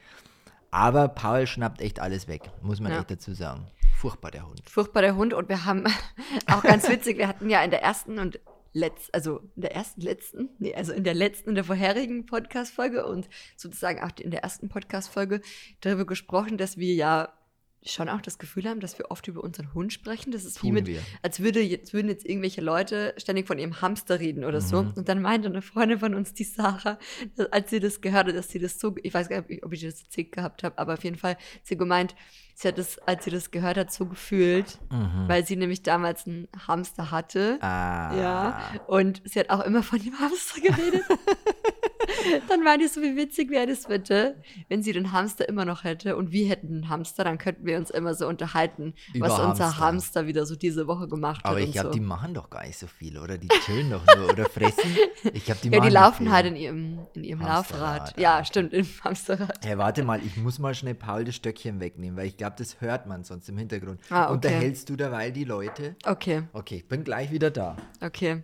Aber 0.71 1.07
Paul 1.07 1.47
schnappt 1.47 1.81
echt 1.81 1.99
alles 1.99 2.27
weg, 2.27 2.51
muss 2.61 2.79
man 2.79 2.91
Ja. 2.91 2.99
echt 2.99 3.11
dazu 3.11 3.33
sagen. 3.33 3.67
Furchtbar 3.97 4.31
der 4.31 4.45
Hund. 4.47 4.61
Furchtbar 4.69 5.01
der 5.01 5.15
Hund. 5.15 5.33
Und 5.33 5.49
wir 5.49 5.65
haben 5.65 5.85
auch 6.47 6.63
ganz 6.63 6.87
witzig, 6.89 7.17
wir 7.17 7.27
hatten 7.27 7.49
ja 7.49 7.61
in 7.63 7.71
der 7.71 7.81
ersten 7.81 8.19
und 8.19 8.39
letzt, 8.73 9.13
also 9.13 9.39
in 9.55 9.61
der 9.61 9.75
ersten, 9.75 10.01
letzten, 10.01 10.49
nee, 10.59 10.73
also 10.73 10.93
in 10.93 11.03
der 11.03 11.13
letzten, 11.13 11.49
in 11.49 11.55
der 11.55 11.63
vorherigen 11.63 12.25
Podcast-Folge 12.25 13.05
und 13.05 13.29
sozusagen 13.55 14.01
auch 14.03 14.11
in 14.19 14.31
der 14.31 14.43
ersten 14.43 14.69
Podcast-Folge 14.69 15.41
darüber 15.81 16.05
gesprochen, 16.05 16.57
dass 16.57 16.77
wir 16.77 16.93
ja 16.93 17.33
schon 17.85 18.09
auch 18.09 18.19
das 18.21 18.37
Gefühl 18.37 18.65
haben, 18.67 18.79
dass 18.81 18.97
wir 18.97 19.09
oft 19.09 19.27
über 19.27 19.41
unseren 19.43 19.73
Hund 19.73 19.93
sprechen. 19.93 20.31
Das 20.31 20.43
ist 20.43 20.57
wie 20.63 20.67
Tun 20.67 20.73
mit, 20.73 20.87
wir. 20.87 21.01
als 21.21 21.39
würde 21.39 21.61
jetzt, 21.61 21.93
würden 21.93 22.09
jetzt 22.09 22.25
irgendwelche 22.25 22.59
Leute 22.61 23.13
ständig 23.17 23.47
von 23.47 23.57
ihrem 23.57 23.81
Hamster 23.81 24.19
reden 24.19 24.43
oder 24.43 24.59
so. 24.59 24.83
Mhm. 24.83 24.93
Und 24.95 25.09
dann 25.09 25.21
meinte 25.21 25.47
eine 25.47 25.61
Freundin 25.61 25.99
von 25.99 26.13
uns, 26.13 26.33
die 26.33 26.43
Sarah, 26.43 26.99
dass, 27.37 27.51
als 27.53 27.69
sie 27.69 27.79
das 27.79 28.01
gehört 28.01 28.27
hat, 28.27 28.35
dass 28.35 28.49
sie 28.49 28.59
das 28.59 28.79
so, 28.79 28.95
ich 29.01 29.13
weiß 29.13 29.29
gar 29.29 29.41
nicht, 29.47 29.63
ob 29.63 29.71
ich 29.73 29.81
das 29.81 30.01
erzählt 30.03 30.31
gehabt 30.33 30.63
habe, 30.63 30.77
aber 30.77 30.93
auf 30.93 31.03
jeden 31.03 31.17
Fall, 31.17 31.37
sie 31.63 31.77
gemeint, 31.77 32.15
sie 32.53 32.67
hat 32.67 32.77
das, 32.77 32.99
als 32.99 33.23
sie 33.23 33.31
das 33.31 33.51
gehört 33.51 33.77
hat, 33.77 33.93
so 33.93 34.05
gefühlt, 34.05 34.77
Mhm. 34.91 35.27
weil 35.27 35.45
sie 35.45 35.55
nämlich 35.55 35.81
damals 35.81 36.27
einen 36.27 36.47
Hamster 36.67 37.11
hatte. 37.11 37.57
Ah. 37.61 38.13
Ja, 38.19 38.71
und 38.87 39.21
sie 39.23 39.39
hat 39.39 39.49
auch 39.49 39.61
immer 39.61 39.83
von 39.83 39.99
dem 39.99 40.19
Hamster 40.19 40.59
geredet. 40.61 41.03
dann 42.47 42.63
meinte 42.63 42.85
ich 42.85 42.91
so, 42.91 43.01
wie 43.01 43.15
witzig 43.15 43.49
wäre 43.49 43.67
das 43.67 43.85
bitte, 43.87 44.35
wenn 44.67 44.81
sie 44.83 44.91
den 44.93 45.11
Hamster 45.11 45.47
immer 45.49 45.65
noch 45.65 45.83
hätte 45.83 46.15
und 46.17 46.31
wir 46.31 46.47
hätten 46.47 46.67
einen 46.67 46.89
Hamster, 46.89 47.23
dann 47.23 47.37
könnten 47.37 47.65
wir 47.65 47.77
uns 47.77 47.89
immer 47.89 48.13
so 48.13 48.27
unterhalten, 48.27 48.93
Über 49.13 49.27
was 49.27 49.39
unser 49.39 49.65
Hamster. 49.65 49.77
Hamster 49.79 50.27
wieder 50.27 50.45
so 50.45 50.55
diese 50.55 50.87
Woche 50.87 51.07
gemacht 51.07 51.41
Aber 51.43 51.55
hat. 51.55 51.59
ich 51.61 51.67
und 51.67 51.71
glaube, 51.73 51.87
so. 51.89 51.93
die 51.93 51.99
machen 51.99 52.33
doch 52.33 52.49
gar 52.49 52.65
nicht 52.65 52.77
so 52.77 52.87
viel, 52.87 53.17
oder? 53.17 53.37
Die 53.37 53.47
chillen 53.65 53.89
doch 53.89 54.01
nur 54.15 54.29
oder 54.29 54.45
fressen. 54.45 54.95
Ich 55.33 55.45
glaube, 55.45 55.59
die 55.63 55.69
Ja, 55.69 55.79
die 55.79 55.89
laufen 55.89 56.31
halt 56.31 56.45
in 56.45 56.55
ihrem, 56.55 56.99
in 57.13 57.23
ihrem 57.23 57.43
Hamsterrad, 57.43 57.99
Laufrad. 57.99 58.19
Ja, 58.19 58.43
stimmt, 58.45 58.73
im 58.73 58.85
Hamsterrad. 59.03 59.65
Hey, 59.65 59.77
warte 59.77 60.03
mal, 60.03 60.19
ich 60.25 60.37
muss 60.37 60.59
mal 60.59 60.73
schnell 60.75 60.95
Paul 60.95 61.23
das 61.23 61.35
Stöckchen 61.35 61.79
wegnehmen, 61.79 62.17
weil 62.17 62.27
ich 62.27 62.37
glaube, 62.37 62.55
das 62.57 62.81
hört 62.81 63.07
man 63.07 63.23
sonst 63.23 63.49
im 63.49 63.57
Hintergrund. 63.57 63.99
Ah, 64.09 64.25
okay. 64.25 64.33
Unterhältst 64.33 64.89
du 64.89 64.95
derweil 64.95 65.31
die 65.31 65.43
Leute? 65.45 65.95
Okay, 66.05 66.43
Okay, 66.53 66.77
ich 66.77 66.87
bin 66.87 67.03
gleich 67.03 67.31
wieder 67.31 67.51
da. 67.51 67.75
okay. 68.01 68.43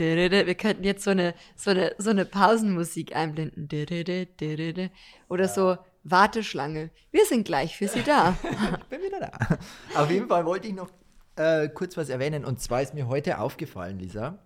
Wir 0.00 0.54
könnten 0.54 0.84
jetzt 0.84 1.04
so 1.04 1.10
eine, 1.10 1.34
so 1.56 1.70
eine, 1.70 1.94
so 1.98 2.10
eine 2.10 2.24
Pausenmusik 2.24 3.14
einblenden. 3.14 4.90
Oder 5.28 5.48
so 5.48 5.76
Warteschlange. 6.04 6.90
Wir 7.10 7.26
sind 7.26 7.44
gleich 7.44 7.76
für 7.76 7.88
Sie 7.88 8.02
da. 8.02 8.36
Ich 8.80 8.84
bin 8.86 9.02
wieder 9.02 9.20
da. 9.20 9.58
Auf 10.00 10.10
jeden 10.10 10.28
Fall 10.28 10.44
wollte 10.46 10.68
ich 10.68 10.74
noch 10.74 10.90
äh, 11.36 11.68
kurz 11.68 11.96
was 11.96 12.08
erwähnen. 12.08 12.44
Und 12.44 12.60
zwar 12.60 12.82
ist 12.82 12.94
mir 12.94 13.08
heute 13.08 13.38
aufgefallen, 13.38 13.98
Lisa, 13.98 14.38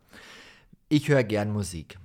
ich 0.88 1.08
höre 1.08 1.24
gern 1.24 1.52
Musik. 1.52 1.98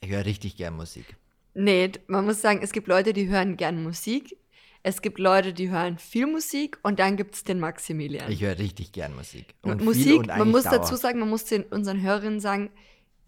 Ich 0.00 0.10
höre 0.10 0.24
richtig 0.24 0.56
gern 0.56 0.74
Musik. 0.74 1.16
Nee, 1.54 1.92
man 2.06 2.26
muss 2.26 2.42
sagen, 2.42 2.60
es 2.62 2.72
gibt 2.72 2.86
Leute, 2.86 3.12
die 3.12 3.28
hören 3.28 3.56
gern 3.56 3.82
Musik. 3.82 4.36
Es 4.82 5.02
gibt 5.02 5.18
Leute, 5.18 5.52
die 5.52 5.70
hören 5.70 5.98
viel 5.98 6.26
Musik 6.26 6.78
und 6.82 7.00
dann 7.00 7.16
gibt 7.16 7.34
es 7.34 7.44
den 7.44 7.58
Maximilian. 7.58 8.30
Ich 8.30 8.42
höre 8.42 8.58
richtig 8.58 8.92
gern 8.92 9.16
Musik. 9.16 9.54
Und 9.62 9.82
Musik, 9.82 10.18
und 10.18 10.26
man 10.28 10.50
muss 10.50 10.64
dazu 10.64 10.94
sagen, 10.94 11.18
man 11.18 11.28
muss 11.28 11.44
den 11.44 11.64
unseren 11.64 12.02
Hörerinnen 12.02 12.38
sagen, 12.38 12.70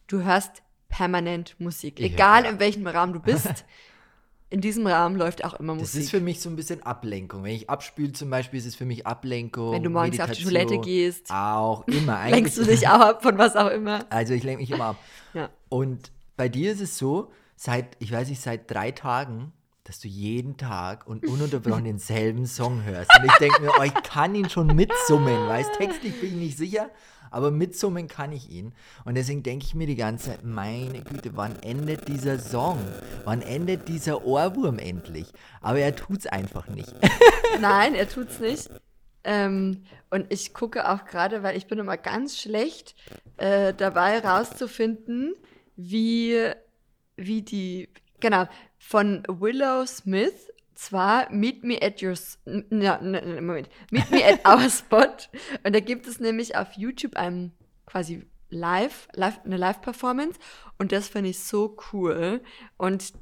du 0.08 0.22
hörst 0.24 0.62
permanent 0.88 1.54
Musik. 1.58 2.00
Egal 2.00 2.42
höre- 2.44 2.50
in 2.52 2.58
welchem 2.58 2.86
Rahmen 2.86 3.12
du 3.12 3.20
bist, 3.20 3.64
in 4.50 4.60
diesem 4.62 4.86
Rahmen 4.86 5.16
läuft 5.16 5.44
auch 5.44 5.54
immer 5.54 5.74
Das 5.74 5.82
Musik. 5.82 6.02
ist 6.04 6.10
für 6.10 6.20
mich 6.20 6.40
so 6.40 6.48
ein 6.48 6.56
bisschen 6.56 6.82
Ablenkung. 6.82 7.44
Wenn 7.44 7.54
ich 7.54 7.68
abspüle 7.68 8.12
zum 8.12 8.30
Beispiel, 8.30 8.58
ist 8.58 8.66
es 8.66 8.74
für 8.74 8.86
mich 8.86 9.06
Ablenkung. 9.06 9.72
Wenn 9.72 9.82
du 9.82 9.90
morgens 9.90 10.18
auf 10.20 10.30
die 10.30 10.44
Meditation. 10.44 10.68
Toilette 10.68 10.78
gehst, 10.80 11.30
Auch, 11.30 11.86
immer. 11.86 12.18
Eigentlich 12.18 12.34
lenkst 12.34 12.58
du 12.58 12.64
dich 12.64 12.88
auch 12.88 13.00
ab 13.00 13.22
von 13.22 13.36
was 13.38 13.54
auch 13.56 13.68
immer. 13.70 14.06
Also 14.10 14.32
ich 14.34 14.42
lenke 14.42 14.60
mich 14.62 14.70
immer 14.70 14.86
ab. 14.86 14.96
Ja. 15.34 15.50
Und 15.68 16.10
bei 16.38 16.48
dir 16.48 16.72
ist 16.72 16.80
es 16.80 16.96
so, 16.96 17.30
seit, 17.54 17.96
ich 17.98 18.10
weiß 18.10 18.30
nicht, 18.30 18.40
seit 18.40 18.70
drei 18.70 18.92
Tagen, 18.92 19.52
dass 19.84 20.00
du 20.00 20.08
jeden 20.08 20.56
Tag 20.56 21.06
und 21.06 21.26
ununterbrochen 21.26 21.84
denselben 21.84 22.46
Song 22.46 22.82
hörst. 22.84 23.10
Und 23.18 23.26
ich 23.26 23.32
denke 23.34 23.60
mir, 23.60 23.70
oh, 23.78 23.82
ich 23.82 23.94
kann 23.94 24.34
ihn 24.34 24.48
schon 24.48 24.68
mitsummen, 24.68 25.46
weißt 25.48 25.74
textlich 25.74 26.18
bin 26.20 26.30
ich 26.30 26.36
nicht 26.36 26.58
sicher, 26.58 26.90
aber 27.30 27.50
mitsummen 27.50 28.08
kann 28.08 28.32
ich 28.32 28.50
ihn. 28.50 28.72
Und 29.04 29.16
deswegen 29.16 29.42
denke 29.42 29.66
ich 29.66 29.74
mir 29.74 29.86
die 29.86 29.96
ganze 29.96 30.30
Zeit, 30.30 30.44
meine 30.44 31.02
Güte, 31.02 31.36
wann 31.36 31.56
endet 31.62 32.08
dieser 32.08 32.38
Song? 32.38 32.78
Wann 33.24 33.42
endet 33.42 33.88
dieser 33.88 34.24
Ohrwurm 34.24 34.78
endlich? 34.78 35.32
Aber 35.60 35.78
er 35.78 35.94
tut's 35.94 36.26
einfach 36.26 36.68
nicht. 36.68 36.94
Nein, 37.60 37.94
er 37.94 38.08
tut's 38.08 38.40
nicht. 38.40 38.68
Ähm, 39.24 39.84
und 40.10 40.32
ich 40.32 40.54
gucke 40.54 40.88
auch 40.88 41.04
gerade, 41.04 41.42
weil 41.42 41.56
ich 41.56 41.66
bin 41.66 41.78
immer 41.78 41.96
ganz 41.96 42.38
schlecht 42.38 42.94
äh, 43.36 43.74
dabei 43.74 44.20
rauszufinden, 44.20 45.34
wie, 45.76 46.50
wie 47.16 47.42
die, 47.42 47.88
genau, 48.20 48.46
von 48.78 49.22
Willow 49.28 49.84
Smith, 49.86 50.48
zwar 50.78 51.28
Meet 51.32 51.64
Me 51.64 51.76
at 51.82 52.00
Your, 52.02 52.14
na, 52.70 52.98
n- 53.00 53.14
n- 53.14 53.44
Moment, 53.44 53.68
Meet 53.90 54.10
Me 54.12 54.20
at 54.24 54.46
Our 54.46 54.70
Spot. 54.70 55.16
Und 55.64 55.74
da 55.74 55.80
gibt 55.80 56.06
es 56.06 56.20
nämlich 56.20 56.56
auf 56.56 56.68
YouTube 56.76 57.16
einen 57.16 57.52
quasi 57.84 58.24
live, 58.48 59.08
live 59.12 59.40
eine 59.44 59.56
Live-Performance 59.56 60.38
und 60.78 60.92
das 60.92 61.08
finde 61.08 61.30
ich 61.30 61.40
so 61.40 61.76
cool. 61.92 62.40
Und 62.76 63.12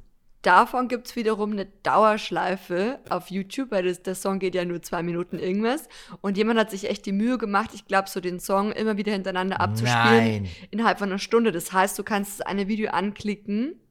davon 0.43 0.87
gibt 0.87 1.07
es 1.07 1.15
wiederum 1.15 1.51
eine 1.53 1.65
Dauerschleife 1.65 2.99
auf 3.09 3.31
YouTube, 3.31 3.71
weil 3.71 3.83
das, 3.85 4.03
der 4.03 4.13
Song 4.15 4.37
geht 4.37 4.53
ja 4.53 4.63
nur 4.63 4.81
zwei 4.83 5.01
Minuten 5.01 5.39
irgendwas. 5.39 5.89
Und 6.21 6.37
jemand 6.37 6.59
hat 6.59 6.69
sich 6.69 6.87
echt 6.87 7.05
die 7.07 7.11
Mühe 7.11 7.39
gemacht, 7.39 7.71
ich 7.73 7.85
glaube, 7.87 8.07
so 8.07 8.19
den 8.19 8.39
Song 8.39 8.71
immer 8.71 8.97
wieder 8.97 9.13
hintereinander 9.13 9.59
abzuspielen 9.59 10.43
Nein. 10.43 10.47
innerhalb 10.69 10.99
von 10.99 11.09
einer 11.09 11.19
Stunde. 11.19 11.51
Das 11.51 11.73
heißt, 11.73 11.97
du 11.97 12.03
kannst 12.03 12.39
das 12.39 12.45
eine 12.45 12.67
Video 12.67 12.91
anklicken 12.91 13.81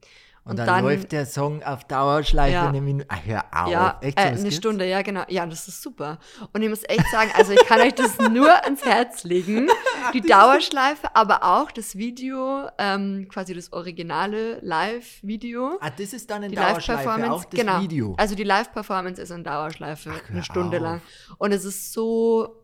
Und, 0.47 0.51
und, 0.51 0.57
dann, 0.59 0.67
dann, 0.67 0.83
läuft 0.85 1.11
der 1.11 1.25
Song 1.25 1.61
auf 1.61 1.83
Dauerschleife 1.83 2.53
Ja. 2.53 2.69
eine 2.69 2.79
Minute. 2.79 3.05
Ah, 3.09 3.17
hör 3.21 3.43
auf. 3.51 3.69
ja, 3.69 3.97
Echt, 4.01 4.17
äh, 4.17 4.21
eine 4.21 4.37
gibt's? 4.41 4.55
Stunde, 4.55 4.87
ja 4.87 5.01
genau. 5.01 5.23
Ja, 5.27 5.45
das 5.45 5.67
ist 5.67 5.81
super. 5.81 6.19
Und 6.53 6.61
ich 6.61 6.69
muss 6.69 6.83
echt 6.87 7.05
sagen, 7.11 7.31
also 7.35 7.51
ich 7.51 7.65
kann 7.65 7.81
euch 7.81 7.93
das 7.95 8.17
nur 8.17 8.63
ans 8.63 8.85
Herz 8.85 9.25
legen. 9.25 9.67
Die 10.13 10.21
Dauerschleife, 10.27 11.13
aber 11.15 11.43
auch 11.43 11.69
das 11.71 11.97
Video, 11.97 12.69
ähm, 12.77 13.27
quasi 13.29 13.53
das 13.53 13.73
originale 13.73 14.59
Live-Video. 14.61 15.77
Ah, 15.81 15.89
das 15.89 16.13
ist 16.13 16.29
dann 16.29 16.43
in 16.43 16.51
Die 16.51 16.55
Dauerschleife, 16.55 17.03
Live-Performance, 17.03 17.33
auch 17.33 17.45
das 17.49 17.59
genau. 17.59 17.81
Video. 17.81 18.15
Also 18.17 18.35
die 18.35 18.43
Live-Performance 18.43 19.21
ist 19.21 19.31
in 19.31 19.43
Dauerschleife, 19.43 20.13
Ach, 20.15 20.29
eine 20.29 20.43
Stunde 20.43 20.77
auf. 20.77 20.83
lang. 20.83 21.01
Und 21.39 21.51
es 21.51 21.65
ist 21.65 21.91
so, 21.91 22.63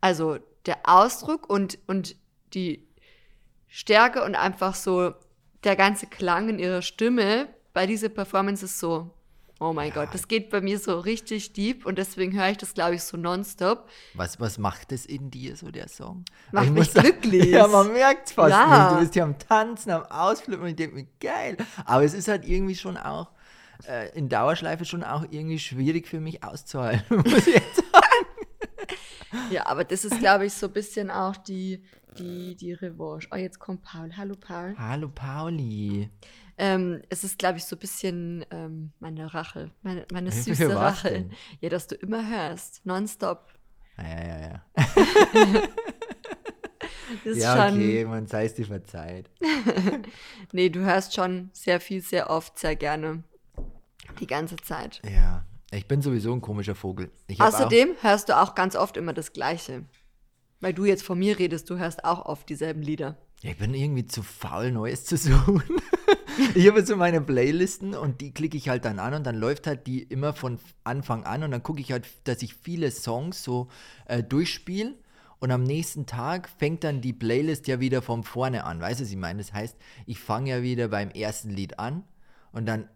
also 0.00 0.38
der 0.66 0.78
Ausdruck 0.84 1.50
und, 1.50 1.78
und 1.88 2.16
die 2.54 2.86
Stärke 3.66 4.22
und 4.22 4.36
einfach 4.36 4.74
so 4.76 5.14
der 5.64 5.76
ganze 5.76 6.06
Klang 6.06 6.48
in 6.48 6.58
ihrer 6.58 6.82
Stimme 6.82 7.48
bei 7.72 7.86
dieser 7.86 8.08
Performance 8.08 8.64
ist 8.64 8.78
so, 8.78 9.10
oh 9.60 9.72
mein 9.72 9.92
Gott, 9.92 10.08
das 10.12 10.28
geht 10.28 10.50
bei 10.50 10.60
mir 10.60 10.78
so 10.78 10.98
richtig 11.00 11.52
deep 11.54 11.86
und 11.86 11.96
deswegen 11.98 12.32
höre 12.38 12.50
ich 12.50 12.58
das, 12.58 12.74
glaube 12.74 12.94
ich, 12.96 13.02
so 13.02 13.16
nonstop. 13.16 13.88
Was, 14.14 14.38
was 14.38 14.58
macht 14.58 14.92
es 14.92 15.06
in 15.06 15.30
dir, 15.30 15.56
so 15.56 15.70
der 15.70 15.88
Song? 15.88 16.24
Macht 16.52 16.66
Ich 16.66 16.70
mich 16.72 16.92
glücklich. 16.92 17.46
Ja, 17.52 17.66
man 17.66 17.92
merkt 17.92 18.30
fast 18.30 18.50
Ja. 18.50 18.66
nicht. 18.88 18.90
Du 18.92 19.00
bist 19.00 19.14
hier 19.14 19.24
am 19.24 19.38
Tanzen, 19.38 19.90
am 19.90 20.04
Ausflippen 20.04 20.62
und 20.62 20.68
ich 20.70 20.76
denke 20.76 20.96
mir, 20.96 21.06
geil. 21.20 21.56
Aber 21.84 22.04
es 22.04 22.14
ist 22.14 22.28
halt 22.28 22.46
irgendwie 22.46 22.76
schon 22.76 22.96
auch, 22.96 23.30
äh, 23.88 24.10
in 24.16 24.28
Dauerschleife 24.28 24.84
schon 24.84 25.02
auch 25.02 25.24
irgendwie 25.30 25.58
schwierig 25.58 26.06
für 26.06 26.20
mich 26.20 26.44
auszuhalten. 26.44 27.16
muss 27.24 27.46
ich 27.46 27.54
jetzt 27.54 27.76
sagen. 27.76 28.03
Ja, 29.50 29.66
aber 29.66 29.84
das 29.84 30.04
ist, 30.04 30.18
glaube 30.18 30.46
ich, 30.46 30.52
so 30.52 30.66
ein 30.66 30.72
bisschen 30.72 31.10
auch 31.10 31.36
die, 31.36 31.82
die, 32.18 32.56
die 32.56 32.72
Revanche. 32.72 33.28
Oh, 33.32 33.36
jetzt 33.36 33.58
kommt 33.58 33.82
Paul. 33.82 34.16
Hallo, 34.16 34.34
Paul. 34.38 34.74
Hallo 34.78 35.08
Pauli. 35.08 36.10
Ähm, 36.56 37.02
es 37.08 37.24
ist, 37.24 37.38
glaube 37.38 37.58
ich, 37.58 37.64
so 37.64 37.74
ein 37.76 37.80
bisschen 37.80 38.46
ähm, 38.50 38.92
meine 39.00 39.32
Rache, 39.34 39.70
meine, 39.82 40.06
meine 40.12 40.30
süße 40.30 40.74
Rache. 40.74 41.10
denn? 41.10 41.32
Ja, 41.60 41.68
dass 41.68 41.88
du 41.88 41.96
immer 41.96 42.28
hörst, 42.28 42.84
nonstop. 42.84 43.52
Ja, 43.98 44.26
ja, 44.26 44.40
ja. 44.40 44.64
Ja, 47.24 47.68
schon, 47.68 47.78
okay, 47.78 48.04
man 48.04 48.26
sei 48.26 48.46
es 48.46 48.54
dir 48.54 48.66
verzeiht. 48.66 49.30
nee, 50.52 50.68
du 50.68 50.80
hörst 50.80 51.14
schon 51.14 51.50
sehr 51.52 51.80
viel, 51.80 52.00
sehr 52.00 52.30
oft, 52.30 52.58
sehr 52.58 52.76
gerne. 52.76 53.24
Die 54.20 54.26
ganze 54.26 54.56
Zeit. 54.56 55.00
Ja, 55.04 55.44
ich 55.76 55.88
bin 55.88 56.02
sowieso 56.02 56.32
ein 56.32 56.40
komischer 56.40 56.74
Vogel. 56.74 57.10
Außerdem 57.38 57.96
hörst 58.00 58.28
du 58.28 58.40
auch 58.40 58.54
ganz 58.54 58.76
oft 58.76 58.96
immer 58.96 59.12
das 59.12 59.32
Gleiche. 59.32 59.84
Weil 60.60 60.72
du 60.72 60.84
jetzt 60.84 61.02
von 61.02 61.18
mir 61.18 61.38
redest, 61.38 61.68
du 61.68 61.78
hörst 61.78 62.04
auch 62.04 62.24
oft 62.24 62.48
dieselben 62.48 62.82
Lieder. 62.82 63.18
Ich 63.42 63.58
bin 63.58 63.74
irgendwie 63.74 64.06
zu 64.06 64.22
faul, 64.22 64.72
Neues 64.72 65.04
zu 65.04 65.18
suchen. 65.18 65.62
ich 66.54 66.66
habe 66.66 66.84
so 66.86 66.96
meine 66.96 67.20
Playlisten 67.20 67.94
und 67.94 68.22
die 68.22 68.32
klicke 68.32 68.56
ich 68.56 68.70
halt 68.70 68.86
dann 68.86 68.98
an 68.98 69.12
und 69.14 69.24
dann 69.24 69.36
läuft 69.36 69.66
halt 69.66 69.86
die 69.86 70.02
immer 70.02 70.32
von 70.32 70.58
Anfang 70.82 71.24
an 71.24 71.42
und 71.42 71.50
dann 71.50 71.62
gucke 71.62 71.80
ich 71.80 71.92
halt, 71.92 72.06
dass 72.24 72.40
ich 72.40 72.54
viele 72.54 72.90
Songs 72.90 73.44
so 73.44 73.68
äh, 74.06 74.22
durchspiele. 74.22 74.94
Und 75.40 75.50
am 75.50 75.62
nächsten 75.62 76.06
Tag 76.06 76.48
fängt 76.48 76.84
dann 76.84 77.02
die 77.02 77.12
Playlist 77.12 77.66
ja 77.66 77.78
wieder 77.78 78.00
von 78.00 78.22
vorne 78.22 78.64
an. 78.64 78.80
Weißt 78.80 79.00
du, 79.00 79.04
was 79.04 79.10
ich 79.10 79.16
meine? 79.18 79.40
Das 79.40 79.52
heißt, 79.52 79.76
ich 80.06 80.18
fange 80.18 80.48
ja 80.48 80.62
wieder 80.62 80.88
beim 80.88 81.10
ersten 81.10 81.50
Lied 81.50 81.78
an 81.78 82.04
und 82.52 82.64
dann 82.64 82.88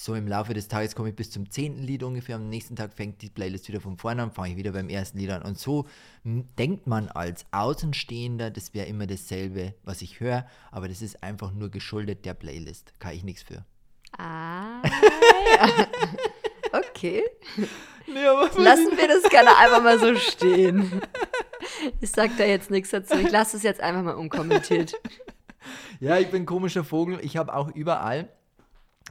so 0.00 0.14
im 0.14 0.26
Laufe 0.26 0.54
des 0.54 0.68
Tages 0.68 0.94
komme 0.94 1.10
ich 1.10 1.16
bis 1.16 1.30
zum 1.30 1.50
zehnten 1.50 1.82
Lied 1.82 2.02
ungefähr. 2.02 2.36
Am 2.36 2.48
nächsten 2.48 2.74
Tag 2.74 2.94
fängt 2.94 3.20
die 3.22 3.28
Playlist 3.28 3.68
wieder 3.68 3.80
von 3.80 3.98
vorne 3.98 4.22
an, 4.22 4.32
fange 4.32 4.50
ich 4.50 4.56
wieder 4.56 4.72
beim 4.72 4.88
ersten 4.88 5.18
Lied 5.18 5.30
an. 5.30 5.42
Und 5.42 5.58
so 5.58 5.86
denkt 6.24 6.86
man 6.86 7.08
als 7.08 7.44
Außenstehender, 7.52 8.50
das 8.50 8.72
wäre 8.72 8.86
immer 8.86 9.06
dasselbe, 9.06 9.74
was 9.84 10.02
ich 10.02 10.20
höre, 10.20 10.46
aber 10.70 10.88
das 10.88 11.02
ist 11.02 11.22
einfach 11.22 11.52
nur 11.52 11.70
geschuldet 11.70 12.24
der 12.24 12.34
Playlist. 12.34 12.94
Kann 12.98 13.14
ich 13.14 13.24
nichts 13.24 13.42
für. 13.42 13.64
Ah, 14.16 14.82
ja. 15.56 15.68
Okay. 16.72 17.24
Nee, 18.06 18.26
Lassen 18.56 18.96
wir 18.96 19.08
das 19.08 19.28
gerne 19.28 19.56
einfach 19.56 19.82
mal 19.82 19.98
so 19.98 20.14
stehen. 20.14 21.02
Ich 22.00 22.10
sag 22.12 22.36
da 22.36 22.44
jetzt 22.44 22.70
nichts 22.70 22.90
dazu. 22.90 23.16
Ich 23.16 23.30
lasse 23.30 23.56
es 23.56 23.64
jetzt 23.64 23.80
einfach 23.80 24.02
mal 24.02 24.14
unkommentiert. 24.14 24.94
Ja, 25.98 26.18
ich 26.18 26.30
bin 26.30 26.42
ein 26.42 26.46
komischer 26.46 26.84
Vogel. 26.84 27.18
Ich 27.22 27.36
habe 27.36 27.52
auch 27.54 27.74
überall, 27.74 28.28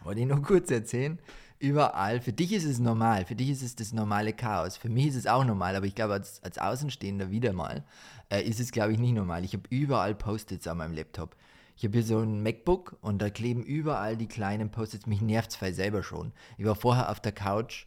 wollte 0.03 0.21
ich 0.21 0.27
nur 0.27 0.41
kurz 0.41 0.71
erzählen, 0.71 1.19
überall, 1.59 2.21
für 2.21 2.33
dich 2.33 2.53
ist 2.53 2.65
es 2.65 2.79
normal, 2.79 3.25
für 3.25 3.35
dich 3.35 3.49
ist 3.49 3.61
es 3.61 3.75
das 3.75 3.93
normale 3.93 4.33
Chaos. 4.33 4.77
Für 4.77 4.89
mich 4.89 5.07
ist 5.07 5.15
es 5.15 5.27
auch 5.27 5.43
normal, 5.43 5.75
aber 5.75 5.85
ich 5.85 5.95
glaube, 5.95 6.13
als, 6.13 6.41
als 6.43 6.57
Außenstehender 6.57 7.31
wieder 7.31 7.53
mal, 7.53 7.83
äh, 8.29 8.41
ist 8.41 8.59
es, 8.59 8.71
glaube 8.71 8.93
ich, 8.93 8.99
nicht 8.99 9.13
normal. 9.13 9.43
Ich 9.43 9.53
habe 9.53 9.63
überall 9.69 10.15
Post-its 10.15 10.67
an 10.67 10.77
meinem 10.77 10.93
Laptop. 10.93 11.35
Ich 11.75 11.83
habe 11.85 11.97
hier 11.97 12.05
so 12.05 12.19
ein 12.19 12.43
MacBook 12.43 12.97
und 13.01 13.21
da 13.21 13.29
kleben 13.29 13.63
überall 13.63 14.17
die 14.17 14.27
kleinen 14.27 14.69
Post-its. 14.69 15.05
Mich 15.05 15.21
nervt 15.21 15.57
es 15.61 15.75
selber 15.75 16.03
schon. 16.03 16.33
Ich 16.57 16.65
war 16.65 16.75
vorher 16.75 17.09
auf 17.09 17.19
der 17.19 17.31
Couch 17.31 17.85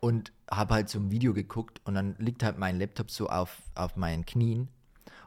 und 0.00 0.32
habe 0.50 0.74
halt 0.74 0.88
so 0.88 0.98
ein 0.98 1.10
Video 1.10 1.32
geguckt 1.32 1.80
und 1.84 1.94
dann 1.94 2.14
liegt 2.18 2.42
halt 2.42 2.58
mein 2.58 2.78
Laptop 2.78 3.10
so 3.10 3.28
auf, 3.28 3.62
auf 3.74 3.96
meinen 3.96 4.26
Knien 4.26 4.68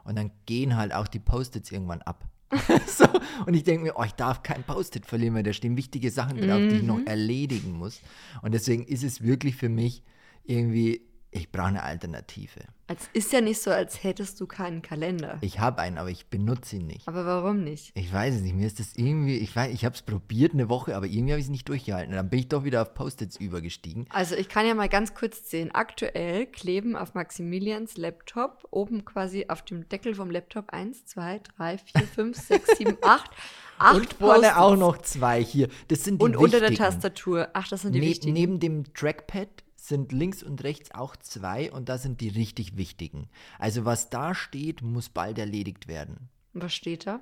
und 0.04 0.16
dann 0.16 0.30
gehen 0.46 0.76
halt 0.76 0.94
auch 0.94 1.08
die 1.08 1.18
Post-its 1.18 1.72
irgendwann 1.72 2.02
ab. 2.02 2.24
so, 2.86 3.04
und 3.46 3.54
ich 3.54 3.64
denke 3.64 3.84
mir, 3.84 3.94
oh, 3.96 4.04
ich 4.04 4.12
darf 4.12 4.42
kein 4.42 4.62
Post-it 4.62 5.06
verlieren, 5.06 5.34
weil 5.34 5.42
da 5.42 5.52
stehen 5.52 5.76
wichtige 5.76 6.10
Sachen 6.10 6.38
drauf, 6.38 6.60
die 6.70 6.76
ich 6.76 6.82
noch 6.82 7.00
erledigen 7.04 7.72
muss. 7.72 8.00
Und 8.42 8.52
deswegen 8.52 8.84
ist 8.84 9.02
es 9.02 9.22
wirklich 9.22 9.56
für 9.56 9.68
mich 9.68 10.02
irgendwie, 10.44 11.02
ich 11.36 11.52
brauche 11.52 11.66
eine 11.68 11.82
Alternative. 11.82 12.60
Es 12.88 12.98
ist 13.14 13.32
ja 13.32 13.40
nicht 13.40 13.60
so, 13.60 13.72
als 13.72 14.04
hättest 14.04 14.40
du 14.40 14.46
keinen 14.46 14.80
Kalender. 14.80 15.38
Ich 15.40 15.58
habe 15.58 15.80
einen, 15.82 15.98
aber 15.98 16.08
ich 16.08 16.26
benutze 16.26 16.76
ihn 16.76 16.86
nicht. 16.86 17.08
Aber 17.08 17.26
warum 17.26 17.64
nicht? 17.64 17.90
Ich 17.94 18.12
weiß 18.12 18.36
es 18.36 18.42
nicht, 18.42 18.54
mir 18.54 18.66
ist 18.68 18.78
das 18.78 18.94
irgendwie, 18.94 19.38
ich 19.38 19.56
weiß, 19.56 19.72
ich 19.74 19.84
habe 19.84 19.96
es 19.96 20.02
probiert 20.02 20.52
eine 20.52 20.68
Woche, 20.68 20.94
aber 20.96 21.06
irgendwie 21.06 21.32
habe 21.32 21.40
ich 21.40 21.46
es 21.46 21.50
nicht 21.50 21.68
durchgehalten. 21.68 22.12
Und 22.12 22.16
dann 22.16 22.30
bin 22.30 22.38
ich 22.38 22.48
doch 22.48 22.62
wieder 22.62 22.82
auf 22.82 22.94
Post-its 22.94 23.38
übergestiegen. 23.38 24.06
Also 24.10 24.36
ich 24.36 24.48
kann 24.48 24.66
ja 24.66 24.74
mal 24.74 24.88
ganz 24.88 25.14
kurz 25.14 25.50
sehen. 25.50 25.74
Aktuell 25.74 26.46
kleben 26.46 26.94
auf 26.94 27.14
Maximilians 27.14 27.96
Laptop 27.96 28.66
oben 28.70 29.04
quasi 29.04 29.46
auf 29.48 29.62
dem 29.62 29.88
Deckel 29.88 30.14
vom 30.14 30.30
Laptop 30.30 30.70
1, 30.72 31.06
2, 31.06 31.40
3, 31.56 31.78
4, 31.78 32.02
5, 32.06 32.36
6, 32.38 32.78
7, 32.78 32.96
8. 33.02 33.30
8 33.78 33.96
Und 33.96 34.14
vorne 34.14 34.58
auch 34.58 34.76
noch 34.76 34.98
zwei 34.98 35.42
hier. 35.42 35.68
Das 35.88 36.04
sind 36.04 36.20
die 36.22 36.24
Und 36.24 36.36
unter 36.36 36.60
der 36.60 36.70
wichtigen. 36.70 36.84
Tastatur. 36.90 37.48
Ach, 37.52 37.66
das 37.68 37.82
sind 37.82 37.92
die 37.94 38.00
Ne 38.00 38.06
wichtigen. 38.06 38.32
neben 38.32 38.60
dem 38.60 38.94
Trackpad 38.94 39.48
sind 39.88 40.12
links 40.12 40.42
und 40.42 40.62
rechts 40.64 40.92
auch 40.94 41.16
zwei 41.16 41.70
und 41.72 41.88
da 41.88 41.98
sind 41.98 42.20
die 42.20 42.28
richtig 42.28 42.76
wichtigen. 42.76 43.28
Also 43.58 43.84
was 43.84 44.10
da 44.10 44.34
steht, 44.34 44.82
muss 44.82 45.08
bald 45.08 45.38
erledigt 45.38 45.88
werden. 45.88 46.28
Was 46.52 46.72
steht 46.74 47.06
da? 47.06 47.20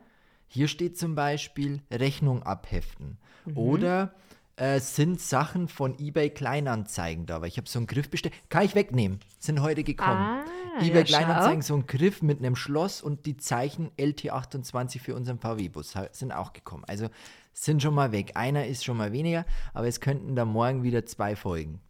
Hier 0.49 0.69
steht 0.69 0.97
zum 0.99 1.15
Beispiel 1.15 1.83
Rechnung 1.91 2.43
abheften 2.43 3.19
Mhm. 3.47 3.59
oder 3.59 4.15
äh, 4.57 4.79
sind 4.81 5.21
Sachen 5.21 5.67
von 5.69 5.99
eBay 5.99 6.31
Kleinanzeigen 6.31 7.27
da, 7.27 7.41
weil 7.43 7.49
ich 7.49 7.57
habe 7.59 7.69
so 7.69 7.79
einen 7.79 7.87
Griff 7.89 8.09
bestellt. 8.09 8.35
Kann 8.49 8.65
ich 8.65 8.75
wegnehmen. 8.77 9.19
Sind 9.39 9.61
heute 9.61 9.83
gekommen. 9.85 10.17
Ah, 10.17 10.45
eBay 10.81 10.99
ja, 10.99 11.03
Kleinanzeigen, 11.03 11.63
schau. 11.63 11.67
so 11.69 11.75
ein 11.77 11.87
Griff 11.87 12.23
mit 12.23 12.39
einem 12.39 12.55
Schloss 12.57 13.03
und 13.03 13.27
die 13.27 13.37
Zeichen 13.37 13.91
LT28 13.99 15.01
für 15.01 15.15
unseren 15.17 15.39
VW-Bus 15.41 15.95
sind 16.13 16.33
auch 16.33 16.53
gekommen. 16.53 16.85
Also 16.87 17.09
sind 17.53 17.83
schon 17.83 17.95
mal 17.95 18.13
weg. 18.13 18.33
Einer 18.37 18.67
ist 18.67 18.85
schon 18.85 18.97
mal 18.97 19.13
weniger, 19.13 19.45
aber 19.75 19.89
es 19.89 20.01
könnten 20.01 20.35
da 20.37 20.45
morgen 20.45 20.83
wieder 20.85 21.05
zwei 21.05 21.37
folgen. 21.37 21.81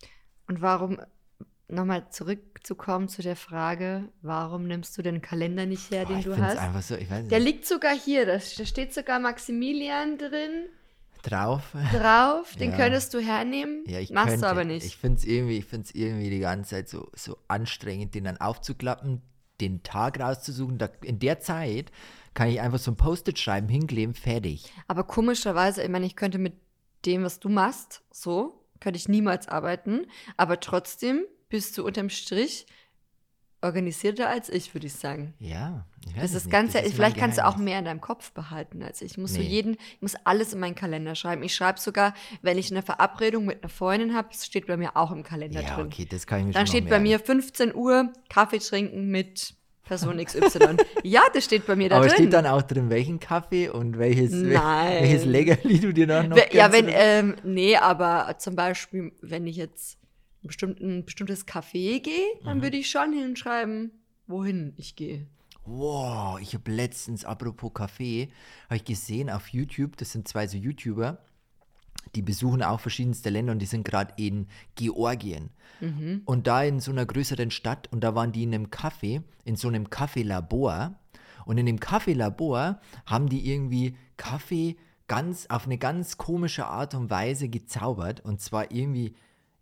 Und 0.47 0.61
warum, 0.61 1.01
nochmal 1.69 2.09
zurückzukommen 2.11 3.09
zu 3.09 3.23
der 3.23 3.37
Frage, 3.37 4.09
warum 4.23 4.67
nimmst 4.67 4.97
du 4.99 5.03
den 5.03 5.23
Kalender 5.23 5.67
nicht 5.67 5.91
her, 5.91 6.05
Boah, 6.05 6.09
den 6.13 6.19
ich 6.19 6.25
du 6.25 6.37
hast? 6.37 6.59
einfach 6.59 6.83
so, 6.83 6.95
ich 6.97 7.11
weiß 7.11 7.29
Der 7.29 7.39
nicht, 7.39 7.47
liegt 7.49 7.67
sogar 7.67 7.95
hier, 7.95 8.27
da 8.27 8.35
da 8.35 8.41
steht 8.67 8.93
sogar 8.93 9.19
Maximilian 9.21 10.19
drin, 10.19 10.67
drauf. 11.23 11.73
drauf, 11.93 12.55
den 12.57 12.71
Ja. 12.73 12.77
könntest 12.77 13.15
du 13.15 13.19
hernehmen, 13.21 13.85
Ja, 13.87 13.99
ich 14.01 14.11
machst 14.11 14.29
könnte. 14.29 14.45
du 14.47 14.51
aber 14.51 14.65
nicht. 14.65 14.85
Ich 14.85 14.97
finde 14.97 15.19
es 15.19 15.25
irgendwie, 15.25 15.59
ich 15.59 15.65
find's 15.65 15.91
irgendwie 15.93 16.31
die 16.31 16.41
ganze 16.41 16.71
Zeit 16.71 16.89
so, 16.89 17.09
so 17.15 17.39
anstrengend, 17.49 18.15
den 18.15 18.25
dann 18.25 18.37
aufzuklappen, 18.39 19.23
den 19.61 19.83
Tag 19.83 20.21
rauszusuchen. 20.21 20.77
Da, 20.79 20.91
in 21.03 21.19
der 21.19 21.41
Zeit 21.41 21.91
kann 22.35 22.49
ich 22.49 22.61
einfach 22.61 22.79
so 22.79 22.91
ein 22.91 22.97
Post-it 22.97 23.39
schreiben, 23.39 23.69
hinkleben, 23.69 24.15
fertig. 24.15 24.71
Aber 24.89 25.05
komischerweise, 25.05 25.83
ich 25.83 25.89
meine, 25.89 26.05
ich 26.07 26.17
könnte 26.17 26.39
mit 26.39 26.55
dem, 27.07 27.23
was 27.23 27.39
du 27.39 27.49
machst, 27.49 28.03
so, 28.11 28.64
könnte 28.85 28.99
ich 28.99 29.09
niemals 29.09 29.49
arbeiten, 29.49 30.07
aber 30.37 30.61
trotzdem 30.61 31.25
bist 31.49 31.77
du 31.79 31.85
unterm 31.87 32.11
Strich 32.11 32.67
organisierter 33.63 34.29
als 34.29 34.51
ich, 34.51 34.75
würde 34.75 34.87
ich 34.89 34.93
sagen. 34.93 35.33
Ja, 35.39 35.87
ich 36.07 36.13
Das 36.21 36.35
ist 36.35 36.51
ganz, 36.51 36.75
Das 36.75 36.83
ist 36.85 36.95
vielleicht 36.95 37.17
kannst 37.17 37.39
du 37.39 37.47
auch 37.47 37.57
mehr 37.57 37.79
in 37.79 37.87
deinem 37.87 38.03
Kopf 38.03 38.33
behalten 38.33 38.83
als 38.83 39.01
ich. 39.01 39.13
Ich 39.13 39.19
muss 39.19 39.33
so 39.33 39.41
Nee. 39.41 39.47
jeden, 39.47 39.73
ich 39.95 40.03
muss 40.03 40.15
alles 40.25 40.53
in 40.53 40.61
meinen 40.61 40.75
Kalender 40.75 41.15
schreiben. 41.15 41.43
Ich 41.43 41.55
schreibe 41.55 41.81
sogar, 41.81 42.13
wenn 42.43 42.59
ich 42.59 42.71
eine 42.71 42.83
Verabredung 42.83 43.47
mit 43.47 43.63
einer 43.63 43.71
Freundin 43.71 44.15
habe, 44.15 44.29
steht 44.35 44.67
bei 44.67 44.77
mir 44.77 44.99
auch 44.99 45.11
im 45.13 45.23
Kalender 45.23 45.63
Ja, 45.63 45.77
drin. 45.77 45.87
okay, 45.87 46.05
das 46.05 46.27
kann 46.27 46.41
ich 46.41 46.47
mir 46.49 46.53
Dann 46.53 46.67
steht 46.67 46.91
bei 46.91 47.01
mir 47.01 47.19
15 47.19 47.75
Uhr 47.75 48.13
Kaffee 48.29 48.59
trinken 48.59 49.09
mit 49.09 49.55
Person 49.85 50.17
XY. 50.25 50.77
ja, 51.03 51.23
das 51.33 51.45
steht 51.45 51.67
bei 51.67 51.77
mir 51.77 51.89
da 51.91 51.97
Aber 51.99 52.07
drin. 52.07 52.17
steht 52.17 52.33
dann 52.33 52.47
auch 52.47 52.63
drin, 52.63 52.89
welchen 52.91 53.21
Kaffee 53.21 53.69
und 53.69 53.99
welches, 53.99 54.33
wel- 54.33 54.55
Nein. 54.55 55.03
welches 55.03 55.25
Leckerli 55.27 55.79
du 55.81 55.93
dir 55.93 56.07
noch 56.07 56.37
We- 56.37 56.49
ja, 56.53 56.73
wenn, 56.73 56.87
ähm, 56.89 57.37
nee, 57.45 57.77
aber 57.77 58.37
zum 58.39 58.57
Beispiel, 58.57 59.13
wenn 59.21 59.47
ich 59.47 59.57
jetzt 59.57 59.99
ein 60.43 61.05
bestimmtes 61.05 61.47
Café 61.47 62.01
gehe, 62.01 62.13
dann 62.45 62.59
Mhm. 62.59 62.63
würde 62.63 62.77
ich 62.77 62.91
schon 62.91 63.13
hinschreiben, 63.13 63.91
wohin 64.27 64.75
ich 64.77 64.97
gehe. 64.97 65.27
Wow, 65.67 66.39
ich 66.41 66.53
habe 66.55 66.71
letztens, 66.71 67.25
apropos 67.25 67.73
Kaffee, 67.73 68.29
habe 68.67 68.77
ich 68.77 68.85
gesehen 68.85 69.31
auf 69.31 69.49
YouTube, 69.49 69.97
das 69.97 70.13
sind 70.13 70.29
zwei 70.29 70.47
so 70.47 70.59
YouTuber, 70.59 71.19
die 72.15 72.23
besuchen 72.23 72.63
auch 72.63 72.81
verschiedenste 72.81 73.31
Länder 73.31 73.53
und 73.53 73.59
die 73.59 73.67
sind 73.67 73.85
gerade 73.85 74.15
in 74.17 74.47
Georgien. 74.75 75.51
Und 76.25 76.47
da 76.47 76.63
in 76.63 76.81
so 76.81 76.91
einer 76.91 77.07
größeren 77.07 77.51
Stadt 77.51 77.89
und 77.93 78.03
da 78.03 78.15
waren 78.15 78.33
die 78.33 78.45
in 78.45 78.55
einem 78.55 78.67
Café, 78.67 79.23
in 79.45 79.57
so 79.57 79.69
einem 79.69 79.91
Kaffeelabor. 79.91 80.95
Und 81.45 81.59
in 81.59 81.67
dem 81.67 81.81
Kaffeelabor 81.81 82.81
haben 83.07 83.29
die 83.29 83.51
irgendwie 83.51 83.97
Kaffee 84.17 84.77
ganz 85.09 85.47
auf 85.49 85.67
eine 85.67 85.79
ganz 85.79 86.17
komische 86.17 86.67
Art 86.67 86.95
und 86.95 87.11
Weise 87.11 87.49
gezaubert 87.49 88.25
und 88.25 88.41
zwar 88.41 88.71
irgendwie 88.71 89.15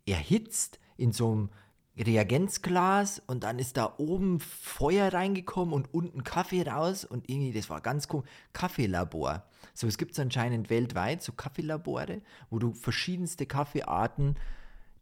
erhitzt 0.05 0.79
in 0.95 1.11
so 1.11 1.31
einem 1.31 1.49
Reagenzglas 1.97 3.21
und 3.27 3.43
dann 3.43 3.59
ist 3.59 3.77
da 3.77 3.93
oben 3.97 4.39
Feuer 4.39 5.13
reingekommen 5.13 5.73
und 5.73 5.93
unten 5.93 6.23
Kaffee 6.23 6.63
raus 6.63 7.05
und 7.05 7.29
irgendwie, 7.29 7.51
das 7.51 7.69
war 7.69 7.81
ganz 7.81 8.07
komisch. 8.07 8.27
Kaffeelabor. 8.51 9.43
So, 9.75 9.87
es 9.87 9.97
gibt 9.97 10.17
anscheinend 10.17 10.69
weltweit 10.69 11.21
so 11.21 11.33
Kaffeelabore, 11.33 12.21
wo 12.49 12.57
du 12.57 12.73
verschiedenste 12.73 13.45
Kaffeearten 13.45 14.37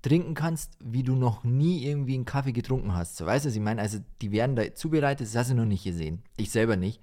trinken 0.01 0.33
kannst, 0.33 0.71
wie 0.79 1.03
du 1.03 1.15
noch 1.15 1.43
nie 1.43 1.85
irgendwie 1.85 2.15
einen 2.15 2.25
Kaffee 2.25 2.51
getrunken 2.51 2.93
hast. 2.93 3.17
So, 3.17 3.25
weißt 3.25 3.45
du, 3.45 3.49
was 3.49 3.55
ich 3.55 3.61
meine? 3.61 3.81
Also, 3.81 3.99
die 4.21 4.31
werden 4.31 4.55
da 4.55 4.73
zubereitet, 4.73 5.27
das 5.27 5.35
hast 5.35 5.51
du 5.51 5.55
noch 5.55 5.65
nicht 5.65 5.83
gesehen. 5.83 6.21
Ich 6.37 6.51
selber 6.51 6.75
nicht. 6.75 6.99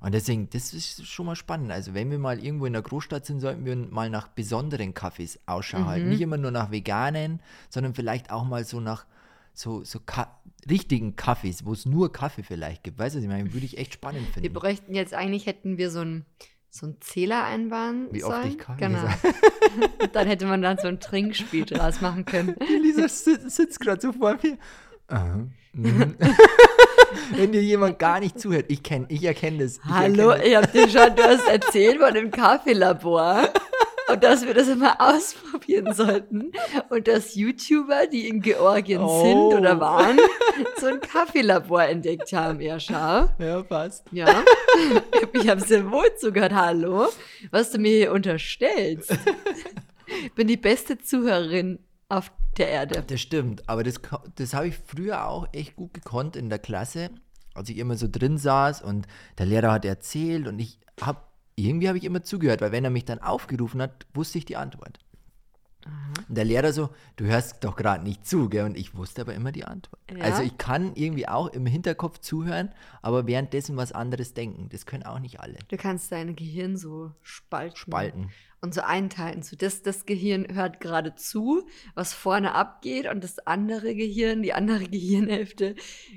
Und 0.00 0.14
deswegen, 0.14 0.48
das 0.48 0.72
ist 0.72 1.06
schon 1.06 1.26
mal 1.26 1.36
spannend. 1.36 1.70
Also, 1.70 1.94
wenn 1.94 2.10
wir 2.10 2.18
mal 2.18 2.42
irgendwo 2.42 2.66
in 2.66 2.72
der 2.72 2.82
Großstadt 2.82 3.26
sind, 3.26 3.40
sollten 3.40 3.66
wir 3.66 3.76
mal 3.76 4.08
nach 4.08 4.28
besonderen 4.28 4.94
Kaffees 4.94 5.38
Ausschau 5.46 5.84
halten. 5.84 6.08
Nicht 6.08 6.22
immer 6.22 6.38
nur 6.38 6.50
nach 6.50 6.70
veganen, 6.70 7.40
sondern 7.68 7.94
vielleicht 7.94 8.30
auch 8.32 8.44
mal 8.44 8.64
so 8.64 8.80
nach 8.80 9.04
so, 9.52 9.84
so 9.84 10.00
Ka 10.00 10.40
richtigen 10.68 11.16
Kaffees, 11.16 11.64
wo 11.64 11.72
es 11.72 11.86
nur 11.86 12.12
Kaffee 12.12 12.42
vielleicht 12.42 12.84
gibt. 12.84 12.98
Weißt 12.98 13.14
du, 13.14 13.20
ich 13.20 13.28
meine? 13.28 13.52
Würde 13.52 13.64
ich 13.64 13.78
echt 13.78 13.94
spannend 13.94 14.26
Wir 14.26 14.32
finden. 14.34 14.52
bräuchten 14.52 14.94
jetzt 14.94 15.14
eigentlich, 15.14 15.46
hätten 15.46 15.78
wir 15.78 15.90
so 15.90 16.00
einen 16.00 16.26
so 16.72 16.86
einen 16.86 17.00
Zähler 17.00 17.44
einbauen 17.44 18.08
Wie 18.12 18.22
oft 18.22 18.32
sollen. 18.36 18.48
ich 18.48 18.58
Kaffee 18.58 18.80
Genau. 18.86 19.02
Dann 20.12 20.26
hätte 20.28 20.46
man 20.46 20.62
dann 20.62 20.78
so 20.78 20.86
ein 20.86 21.00
Trinkspiel 21.00 21.64
draus 21.64 22.00
machen 22.00 22.24
können. 22.24 22.54
Lisa 22.82 23.08
sitzt, 23.08 23.50
sitzt 23.50 23.80
gerade 23.80 24.00
so 24.00 24.12
vor 24.12 24.38
mir. 24.42 24.56
Aha. 25.08 25.46
Mhm. 25.72 26.14
Wenn 27.36 27.50
dir 27.50 27.62
jemand 27.62 27.98
gar 27.98 28.20
nicht 28.20 28.38
zuhört, 28.38 28.66
ich 28.68 28.82
ich 29.08 29.24
erkenne 29.24 29.58
das. 29.64 29.78
Ich 29.78 29.84
Hallo, 29.84 30.30
erkenne 30.30 30.48
ich 30.48 30.56
hab 30.56 30.72
dir 30.72 30.88
schon, 30.88 31.16
du 31.16 31.22
hast 31.24 31.48
erzählt 31.48 31.98
von 31.98 32.14
dem 32.14 32.30
Kaffeelabor 32.30 33.48
und 34.12 34.22
dass 34.24 34.44
wir 34.46 34.54
das 34.54 34.68
immer 34.68 34.96
ausprobieren 35.00 35.92
sollten 35.94 36.52
und 36.88 37.08
dass 37.08 37.34
YouTuber, 37.34 38.06
die 38.06 38.28
in 38.28 38.40
Georgien 38.40 39.00
Oh. 39.02 39.22
sind 39.24 39.58
oder 39.60 39.78
waren, 39.80 40.18
so 40.78 40.86
ein 40.86 41.00
Kaffeelabor 41.00 41.82
entdeckt 41.84 42.32
haben. 42.32 42.60
Ja, 42.60 42.78
schau. 42.80 43.28
Ja, 43.38 43.62
passt. 43.62 44.06
Ja, 44.12 44.42
ich 45.32 45.48
habe 45.48 45.60
sehr 45.60 45.90
wohl 45.90 46.14
zugehört. 46.18 46.52
Hallo, 46.54 47.08
was 47.50 47.70
du 47.70 47.78
mir 47.78 47.90
hier 47.96 48.12
unterstellst. 48.12 49.16
Ich 50.24 50.34
bin 50.34 50.48
die 50.48 50.56
beste 50.56 50.98
Zuhörerin 50.98 51.78
auf 52.08 52.32
der 52.58 52.68
Erde. 52.68 53.04
Das 53.06 53.20
stimmt, 53.20 53.68
aber 53.68 53.84
das, 53.84 54.00
das 54.34 54.54
habe 54.54 54.68
ich 54.68 54.74
früher 54.86 55.26
auch 55.28 55.46
echt 55.52 55.76
gut 55.76 55.94
gekonnt 55.94 56.34
in 56.34 56.50
der 56.50 56.58
Klasse, 56.58 57.10
als 57.54 57.68
ich 57.68 57.78
immer 57.78 57.96
so 57.96 58.08
drin 58.10 58.36
saß 58.38 58.82
und 58.82 59.06
der 59.38 59.46
Lehrer 59.46 59.70
hat 59.72 59.84
erzählt 59.84 60.48
und 60.48 60.58
ich 60.58 60.78
habe, 61.00 61.20
irgendwie 61.56 61.88
habe 61.88 61.98
ich 61.98 62.04
immer 62.04 62.22
zugehört, 62.22 62.60
weil 62.60 62.72
wenn 62.72 62.84
er 62.84 62.90
mich 62.90 63.04
dann 63.04 63.18
aufgerufen 63.18 63.82
hat, 63.82 64.06
wusste 64.14 64.38
ich 64.38 64.44
die 64.44 64.56
Antwort. 64.56 64.98
Und 66.28 66.36
der 66.36 66.44
Lehrer 66.44 66.72
so, 66.72 66.90
du 67.16 67.24
hörst 67.24 67.64
doch 67.64 67.74
gerade 67.74 68.04
nicht 68.04 68.26
zu, 68.26 68.48
gell? 68.48 68.64
Und 68.64 68.76
ich 68.76 68.94
wusste 68.94 69.22
aber 69.22 69.34
immer 69.34 69.52
die 69.52 69.64
Antwort. 69.64 70.00
Ja. 70.10 70.24
Also 70.24 70.42
ich 70.42 70.58
kann 70.58 70.94
irgendwie 70.94 71.26
auch 71.26 71.48
im 71.48 71.66
Hinterkopf 71.66 72.18
zuhören, 72.18 72.70
aber 73.02 73.26
währenddessen 73.26 73.76
was 73.76 73.92
anderes 73.92 74.34
denken. 74.34 74.68
Das 74.68 74.84
können 74.86 75.04
auch 75.04 75.18
nicht 75.18 75.40
alle. 75.40 75.58
Du 75.68 75.76
kannst 75.76 76.12
dein 76.12 76.36
Gehirn 76.36 76.76
so 76.76 77.12
spalten. 77.22 77.76
Spalten. 77.76 78.30
Und 78.60 78.74
so 78.74 78.82
einteilen. 78.82 79.42
So 79.42 79.56
das, 79.56 79.82
das 79.82 80.04
Gehirn 80.04 80.46
hört 80.52 80.80
gerade 80.80 81.14
zu, 81.14 81.66
was 81.94 82.12
vorne 82.12 82.54
abgeht, 82.54 83.06
und 83.06 83.24
das 83.24 83.38
andere 83.46 83.94
Gehirn, 83.94 84.42
die 84.42 84.52
andere 84.52 84.84
Gehirnhälfte, 84.88 85.76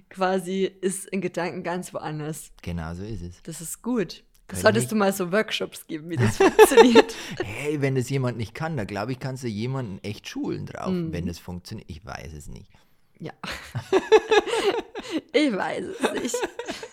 quasi 0.10 0.66
ist 0.66 1.06
in 1.06 1.22
Gedanken 1.22 1.64
ganz 1.64 1.94
woanders. 1.94 2.52
Genau 2.62 2.94
so 2.96 3.04
ist 3.04 3.22
es. 3.22 3.42
Das 3.44 3.62
ist 3.62 3.82
gut. 3.82 4.26
Solltest 4.52 4.92
du 4.92 4.96
mal 4.96 5.12
so 5.14 5.32
Workshops 5.32 5.88
geben, 5.88 6.10
wie 6.10 6.16
das 6.18 6.38
funktioniert. 6.38 7.16
Hey, 7.44 7.82
wenn 7.82 7.96
das 7.96 8.10
jemand 8.10 8.38
nicht 8.38 8.54
kann, 8.54 8.78
da 8.78 8.84
glaube 8.84 9.12
ich, 9.12 9.20
kannst 9.20 9.44
du 9.44 9.48
jemanden 9.48 10.00
echt 10.04 10.28
schulen 10.28 10.66
drauf, 10.66 10.92
Mhm. 10.92 11.12
wenn 11.14 11.26
das 11.26 11.40
funktioniert. 11.40 11.90
Ich 11.90 12.06
weiß 12.06 12.34
es 12.34 12.48
nicht. 12.48 12.72
Ja. 13.20 13.32
ich 15.34 15.52
weiß 15.56 15.86
es 15.86 16.22
nicht. 16.22 16.36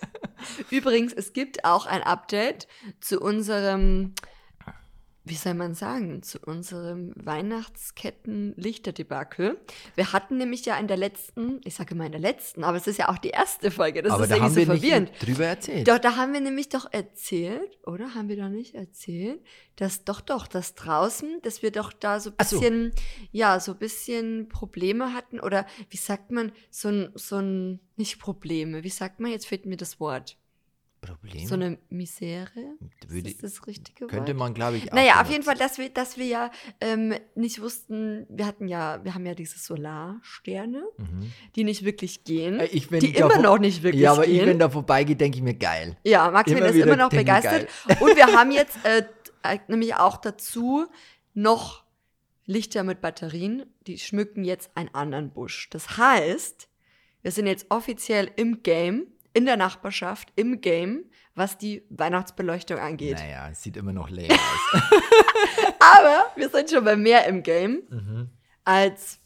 Übrigens, 0.70 1.12
es 1.12 1.32
gibt 1.32 1.64
auch 1.64 1.86
ein 1.86 2.02
Update 2.02 2.66
zu 3.00 3.20
unserem, 3.20 4.14
wie 5.30 5.36
soll 5.36 5.54
man 5.54 5.74
sagen, 5.74 6.24
zu 6.24 6.40
unserem 6.40 7.12
Weihnachtsketten-Lichterdebakel. 7.14 9.60
Wir 9.94 10.12
hatten 10.12 10.38
nämlich 10.38 10.66
ja 10.66 10.76
in 10.76 10.88
der 10.88 10.96
letzten, 10.96 11.60
ich 11.64 11.76
sage 11.76 11.94
immer 11.94 12.06
in 12.06 12.12
der 12.12 12.20
letzten, 12.20 12.64
aber 12.64 12.76
es 12.76 12.88
ist 12.88 12.98
ja 12.98 13.08
auch 13.08 13.18
die 13.18 13.30
erste 13.30 13.70
Folge, 13.70 14.02
das 14.02 14.12
aber 14.12 14.24
ist 14.24 14.30
da 14.30 14.34
irgendwie 14.36 14.46
haben 14.46 14.54
so 14.54 14.60
wir 14.60 14.66
verwirrend. 14.66 15.10
nicht 15.10 15.24
drüber 15.26 15.46
erzählt. 15.46 15.86
Doch, 15.86 15.98
da 15.98 16.16
haben 16.16 16.32
wir 16.32 16.40
nämlich 16.40 16.68
doch 16.68 16.92
erzählt, 16.92 17.78
oder? 17.86 18.14
Haben 18.14 18.28
wir 18.28 18.36
doch 18.36 18.48
nicht 18.48 18.74
erzählt, 18.74 19.40
dass 19.76 20.02
doch, 20.04 20.20
doch, 20.20 20.48
dass 20.48 20.74
draußen, 20.74 21.40
dass 21.42 21.62
wir 21.62 21.70
doch 21.70 21.92
da 21.92 22.18
so 22.18 22.30
ein 22.30 22.34
Ach 22.38 22.46
so. 22.46 22.58
bisschen, 22.58 22.90
ja, 23.30 23.60
so 23.60 23.70
ein 23.72 23.78
bisschen 23.78 24.48
Probleme 24.48 25.14
hatten 25.14 25.38
oder 25.38 25.64
wie 25.90 25.96
sagt 25.96 26.32
man, 26.32 26.50
so 26.70 26.88
ein, 26.88 27.12
so 27.14 27.36
ein, 27.36 27.78
nicht 27.96 28.18
Probleme, 28.18 28.82
wie 28.82 28.88
sagt 28.88 29.20
man, 29.20 29.30
jetzt 29.30 29.46
fehlt 29.46 29.64
mir 29.64 29.76
das 29.76 30.00
Wort. 30.00 30.39
Problem? 31.00 31.46
So 31.46 31.54
eine 31.54 31.78
Misere? 31.88 32.50
Würde- 33.08 33.30
ist 33.30 33.42
das 33.42 33.54
das 33.54 33.66
richtige 33.66 34.06
könnte 34.06 34.32
Wort? 34.32 34.36
man, 34.38 34.54
glaube 34.54 34.76
ich, 34.76 34.90
auch 34.92 34.96
Naja, 34.96 35.20
auf 35.22 35.30
jeden 35.30 35.42
Fall, 35.42 35.54
dass 35.56 35.78
wir, 35.78 35.88
dass 35.88 36.16
wir 36.18 36.26
ja 36.26 36.50
ähm, 36.80 37.14
nicht 37.34 37.60
wussten, 37.62 38.26
wir 38.28 38.46
hatten 38.46 38.68
ja, 38.68 39.02
wir 39.04 39.14
haben 39.14 39.24
ja 39.26 39.34
diese 39.34 39.58
Solarsterne, 39.58 40.82
Mhm. 40.98 41.32
die 41.56 41.64
nicht 41.64 41.84
wirklich 41.84 42.24
gehen, 42.24 42.60
Äh, 42.60 42.66
Ich, 42.66 42.88
die 42.88 43.14
immer 43.16 43.38
noch 43.38 43.58
nicht 43.58 43.82
wirklich 43.82 44.02
Ja, 44.02 44.12
aber 44.12 44.24
gehen. 44.24 44.40
ich, 44.40 44.46
wenn 44.46 44.58
da 44.58 44.68
vorbeigehe, 44.68 45.16
denke 45.16 45.38
ich 45.38 45.42
mir 45.42 45.54
geil. 45.54 45.96
Ja, 46.04 46.30
Maximilian 46.30 46.74
ist 46.74 46.84
immer 46.84 46.96
noch 46.96 47.10
begeistert. 47.10 47.68
Und 48.00 48.16
wir 48.16 48.26
haben 48.38 48.50
jetzt 48.50 48.76
äh, 48.84 49.04
äh, 49.42 49.58
nämlich 49.68 49.94
auch 49.94 50.16
dazu 50.18 50.86
noch 51.34 51.84
Lichter 52.46 52.82
mit 52.84 53.00
Batterien, 53.00 53.64
die 53.86 53.98
schmücken 53.98 54.44
jetzt 54.44 54.76
einen 54.76 54.92
anderen 54.94 55.30
Busch. 55.30 55.68
Das 55.70 55.96
heißt, 55.96 56.68
wir 57.22 57.30
sind 57.30 57.46
jetzt 57.46 57.66
offiziell 57.70 58.30
im 58.36 58.62
Game, 58.62 59.06
in 59.32 59.44
der 59.46 59.56
Nachbarschaft, 59.56 60.32
im 60.36 60.60
Game, 60.60 61.04
was 61.34 61.56
die 61.58 61.84
Weihnachtsbeleuchtung 61.90 62.78
angeht. 62.78 63.18
Naja, 63.18 63.48
es 63.50 63.62
sieht 63.62 63.76
immer 63.76 63.92
noch 63.92 64.10
lame 64.10 64.28
aus. 64.32 64.82
Aber 65.78 66.26
wir 66.36 66.48
sind 66.48 66.70
schon 66.70 66.84
bei 66.84 66.96
mehr 66.96 67.26
im 67.26 67.42
Game 67.42 67.82
Mhm. 67.88 68.28
als 68.64 69.18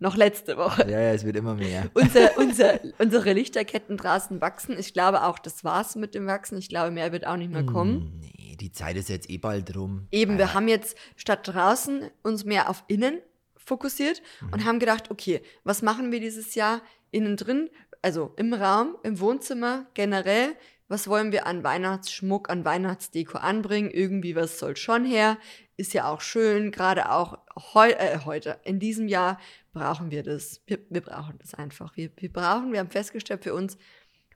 noch 0.00 0.16
letzte 0.16 0.56
Woche. 0.56 0.82
Ja, 0.88 1.00
ja, 1.00 1.12
es 1.12 1.24
wird 1.24 1.34
immer 1.36 1.54
mehr. 1.54 1.90
Unser, 1.94 2.38
unser, 2.38 2.78
unsere 2.98 3.32
Lichterketten 3.32 3.96
draußen 3.96 4.40
wachsen. 4.40 4.78
Ich 4.78 4.92
glaube 4.92 5.24
auch, 5.24 5.40
das 5.40 5.64
war's 5.64 5.96
mit 5.96 6.14
dem 6.14 6.26
Wachsen. 6.26 6.56
Ich 6.58 6.68
glaube, 6.68 6.92
mehr 6.92 7.10
wird 7.10 7.26
auch 7.26 7.36
nicht 7.36 7.50
mehr 7.50 7.64
kommen. 7.66 8.20
Nee, 8.20 8.56
die 8.60 8.70
Zeit 8.70 8.96
ist 8.96 9.08
jetzt 9.08 9.28
eh 9.28 9.38
bald 9.38 9.74
rum. 9.76 10.06
Eben, 10.12 10.38
wir 10.38 10.54
haben 10.54 10.68
jetzt 10.68 10.96
statt 11.16 11.40
draußen 11.48 12.10
uns 12.22 12.44
mehr 12.44 12.70
auf 12.70 12.84
innen 12.86 13.18
fokussiert 13.56 14.22
und 14.52 14.64
haben 14.64 14.78
gedacht, 14.78 15.10
okay, 15.10 15.42
was 15.64 15.82
machen 15.82 16.12
wir 16.12 16.20
dieses 16.20 16.54
Jahr 16.54 16.80
innen 17.10 17.36
drin, 17.36 17.68
also 18.02 18.32
im 18.36 18.52
Raum, 18.54 18.96
im 19.02 19.20
Wohnzimmer 19.20 19.86
generell, 19.94 20.56
was 20.88 21.06
wollen 21.06 21.32
wir 21.32 21.46
an 21.46 21.64
Weihnachtsschmuck, 21.64 22.48
an 22.48 22.64
Weihnachtsdeko 22.64 23.38
anbringen? 23.38 23.90
Irgendwie, 23.90 24.34
was 24.34 24.58
soll 24.58 24.76
schon 24.76 25.04
her? 25.04 25.36
Ist 25.76 25.92
ja 25.92 26.10
auch 26.10 26.22
schön, 26.22 26.70
gerade 26.70 27.10
auch 27.12 27.38
heu 27.74 27.90
äh, 27.90 28.20
heute, 28.24 28.58
in 28.64 28.80
diesem 28.80 29.06
Jahr 29.06 29.38
brauchen 29.72 30.10
wir 30.10 30.22
das. 30.22 30.62
Wir, 30.66 30.78
wir 30.88 31.02
brauchen 31.02 31.38
das 31.38 31.54
einfach. 31.54 31.96
Wir, 31.96 32.10
wir 32.16 32.32
brauchen, 32.32 32.72
wir 32.72 32.80
haben 32.80 32.90
festgestellt 32.90 33.44
für 33.44 33.54
uns, 33.54 33.76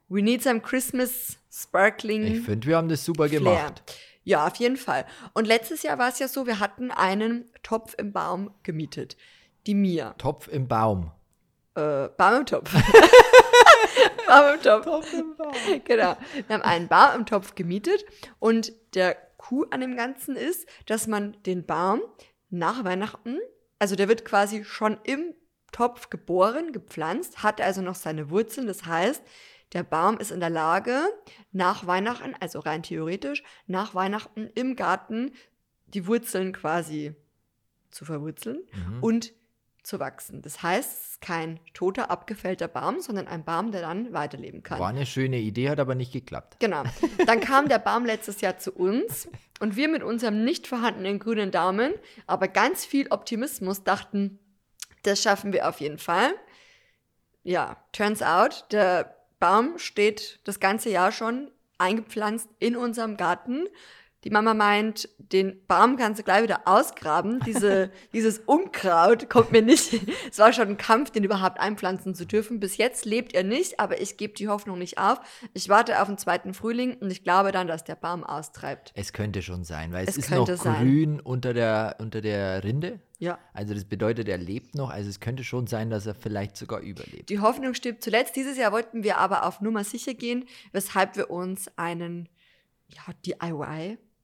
we 0.08 0.22
need 0.22 0.42
some 0.42 0.60
Christmas 0.60 1.38
sparkling 1.50 2.24
Ich 2.24 2.40
finde, 2.42 2.66
wir 2.66 2.76
haben 2.76 2.88
das 2.88 3.04
super 3.04 3.28
Flair. 3.28 3.40
gemacht. 3.40 3.82
Ja, 4.24 4.46
auf 4.46 4.56
jeden 4.56 4.76
Fall. 4.76 5.06
Und 5.32 5.46
letztes 5.46 5.82
Jahr 5.82 5.98
war 5.98 6.10
es 6.10 6.18
ja 6.18 6.28
so, 6.28 6.46
wir 6.46 6.60
hatten 6.60 6.90
einen 6.90 7.50
Topf 7.62 7.94
im 7.98 8.12
Baum 8.12 8.50
gemietet. 8.62 9.16
Die 9.66 9.74
Mia. 9.74 10.12
Topf 10.18 10.48
im 10.48 10.68
Baum. 10.68 11.10
Äh, 11.74 12.08
Baum 12.16 12.40
im 12.40 12.46
Topf. 12.46 12.72
Baum 14.26 14.54
im 14.54 14.62
Topf. 14.62 15.12
Genau. 15.84 16.16
Wir 16.46 16.54
haben 16.54 16.62
einen 16.62 16.88
Baum 16.88 17.20
im 17.20 17.26
Topf 17.26 17.54
gemietet 17.54 18.04
und 18.38 18.72
der 18.94 19.14
Coup 19.36 19.66
an 19.72 19.80
dem 19.80 19.96
Ganzen 19.96 20.36
ist, 20.36 20.68
dass 20.86 21.06
man 21.06 21.36
den 21.44 21.66
Baum 21.66 22.00
nach 22.50 22.84
Weihnachten, 22.84 23.38
also 23.78 23.96
der 23.96 24.08
wird 24.08 24.24
quasi 24.24 24.64
schon 24.64 24.98
im 25.04 25.34
Topf 25.72 26.10
geboren, 26.10 26.72
gepflanzt, 26.72 27.42
hat 27.42 27.60
also 27.60 27.80
noch 27.82 27.94
seine 27.94 28.30
Wurzeln. 28.30 28.66
Das 28.66 28.84
heißt, 28.86 29.22
der 29.72 29.82
Baum 29.82 30.18
ist 30.18 30.30
in 30.30 30.40
der 30.40 30.50
Lage, 30.50 31.00
nach 31.50 31.86
Weihnachten, 31.86 32.34
also 32.40 32.60
rein 32.60 32.82
theoretisch, 32.82 33.42
nach 33.66 33.94
Weihnachten 33.94 34.50
im 34.54 34.76
Garten 34.76 35.32
die 35.86 36.06
Wurzeln 36.06 36.52
quasi 36.52 37.14
zu 37.90 38.04
verwurzeln 38.04 38.60
Mhm. 38.74 39.02
und 39.02 39.32
zu 39.82 39.98
wachsen. 40.00 40.42
Das 40.42 40.62
heißt, 40.62 41.20
kein 41.20 41.60
toter, 41.74 42.10
abgefällter 42.10 42.68
Baum, 42.68 43.00
sondern 43.00 43.28
ein 43.28 43.44
Baum, 43.44 43.72
der 43.72 43.82
dann 43.82 44.12
weiterleben 44.12 44.62
kann. 44.62 44.78
War 44.78 44.88
eine 44.88 45.06
schöne 45.06 45.38
Idee, 45.38 45.70
hat 45.70 45.80
aber 45.80 45.94
nicht 45.94 46.12
geklappt. 46.12 46.56
Genau. 46.60 46.82
Dann 47.26 47.40
kam 47.40 47.68
der 47.68 47.78
Baum 47.78 48.04
letztes 48.04 48.40
Jahr 48.40 48.58
zu 48.58 48.72
uns 48.72 49.28
und 49.60 49.76
wir 49.76 49.88
mit 49.88 50.02
unserem 50.02 50.44
nicht 50.44 50.66
vorhandenen 50.66 51.18
grünen 51.18 51.50
Daumen, 51.50 51.94
aber 52.26 52.48
ganz 52.48 52.84
viel 52.84 53.08
Optimismus 53.08 53.84
dachten, 53.84 54.38
das 55.02 55.22
schaffen 55.22 55.52
wir 55.52 55.68
auf 55.68 55.80
jeden 55.80 55.98
Fall. 55.98 56.32
Ja, 57.42 57.76
turns 57.92 58.22
out, 58.22 58.66
der 58.70 59.16
Baum 59.40 59.78
steht 59.78 60.40
das 60.44 60.60
ganze 60.60 60.90
Jahr 60.90 61.10
schon 61.10 61.50
eingepflanzt 61.78 62.48
in 62.60 62.76
unserem 62.76 63.16
Garten. 63.16 63.66
Die 64.24 64.30
Mama 64.30 64.54
meint, 64.54 65.08
den 65.18 65.66
Baum 65.66 65.96
kannst 65.96 66.20
du 66.20 66.22
gleich 66.22 66.44
wieder 66.44 66.62
ausgraben. 66.66 67.40
Diese, 67.44 67.90
dieses 68.12 68.38
Unkraut 68.38 69.28
kommt 69.28 69.50
mir 69.50 69.62
nicht. 69.62 70.00
Es 70.30 70.38
war 70.38 70.52
schon 70.52 70.68
ein 70.68 70.76
Kampf, 70.76 71.10
den 71.10 71.24
überhaupt 71.24 71.58
einpflanzen 71.58 72.14
zu 72.14 72.24
dürfen. 72.24 72.60
Bis 72.60 72.76
jetzt 72.76 73.04
lebt 73.04 73.34
er 73.34 73.42
nicht, 73.42 73.80
aber 73.80 74.00
ich 74.00 74.16
gebe 74.16 74.34
die 74.34 74.48
Hoffnung 74.48 74.78
nicht 74.78 74.98
auf. 74.98 75.20
Ich 75.54 75.68
warte 75.68 76.00
auf 76.00 76.06
den 76.06 76.18
zweiten 76.18 76.54
Frühling 76.54 76.96
und 76.98 77.10
ich 77.10 77.24
glaube 77.24 77.50
dann, 77.50 77.66
dass 77.66 77.82
der 77.82 77.96
Baum 77.96 78.22
austreibt. 78.22 78.92
Es 78.94 79.12
könnte 79.12 79.42
schon 79.42 79.64
sein, 79.64 79.92
weil 79.92 80.04
es, 80.08 80.16
Es 80.16 80.24
ist 80.24 80.30
noch 80.30 80.48
sein. 80.48 80.86
grün 80.86 81.20
unter 81.20 81.52
der, 81.52 81.96
unter 81.98 82.20
der 82.20 82.62
Rinde. 82.62 83.00
Ja. 83.18 83.38
Also 83.54 83.74
das 83.74 83.84
bedeutet, 83.84 84.28
er 84.28 84.38
lebt 84.38 84.74
noch. 84.74 84.90
Also 84.90 85.08
es 85.08 85.20
könnte 85.20 85.44
schon 85.44 85.66
sein, 85.66 85.90
dass 85.90 86.06
er 86.06 86.14
vielleicht 86.14 86.56
sogar 86.56 86.80
überlebt. 86.80 87.28
Die 87.28 87.40
Hoffnung 87.40 87.74
stirbt 87.74 88.02
zuletzt. 88.02 88.36
Dieses 88.36 88.56
Jahr 88.56 88.72
wollten 88.72 89.02
wir 89.02 89.18
aber 89.18 89.46
auf 89.46 89.60
Nummer 89.60 89.84
sicher 89.84 90.14
gehen, 90.14 90.44
weshalb 90.72 91.16
wir 91.16 91.30
uns 91.30 91.70
einen 91.76 92.28
ja, 92.88 93.02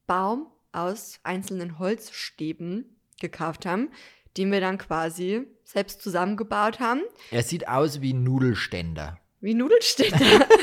DIY-Baum 0.09 0.47
aus 0.71 1.19
einzelnen 1.23 1.79
Holzstäben 1.79 2.97
gekauft 3.19 3.65
haben, 3.65 3.89
den 4.37 4.51
wir 4.51 4.61
dann 4.61 4.77
quasi 4.77 5.47
selbst 5.63 6.01
zusammengebaut 6.01 6.79
haben. 6.79 7.01
Er 7.31 7.43
sieht 7.43 7.67
aus 7.67 8.01
wie 8.01 8.13
Nudelständer. 8.13 9.19
Wie 9.39 9.53
Nudelständer. 9.53 10.19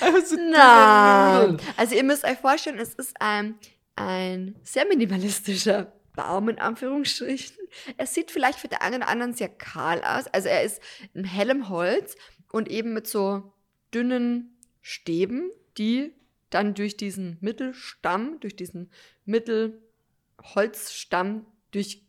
Also 0.00 0.36
Nein. 0.36 1.56
Also 1.76 1.94
ihr 1.94 2.04
müsst 2.04 2.24
euch 2.24 2.38
vorstellen, 2.38 2.78
es 2.78 2.94
ist 2.94 3.20
ein, 3.20 3.54
ein 3.96 4.54
sehr 4.62 4.86
minimalistischer 4.86 5.92
Baum 6.14 6.48
in 6.48 6.58
Anführungsstrichen. 6.58 7.56
Er 7.96 8.06
sieht 8.06 8.30
vielleicht 8.30 8.58
für 8.58 8.68
den 8.68 8.80
einen 8.80 8.96
oder 8.96 9.08
anderen 9.08 9.34
sehr 9.34 9.48
kahl 9.48 10.02
aus. 10.02 10.26
Also 10.26 10.48
er 10.48 10.62
ist 10.62 10.82
in 11.14 11.24
hellem 11.24 11.68
Holz 11.68 12.16
und 12.52 12.68
eben 12.68 12.92
mit 12.92 13.06
so 13.06 13.52
dünnen 13.94 14.58
Stäben, 14.82 15.50
die 15.78 16.12
dann 16.50 16.74
durch 16.74 16.96
diesen 16.96 17.38
Mittelstamm, 17.40 18.40
durch 18.40 18.56
diesen 18.56 18.90
Mittelholzstamm 19.24 21.46
durch, 21.70 22.02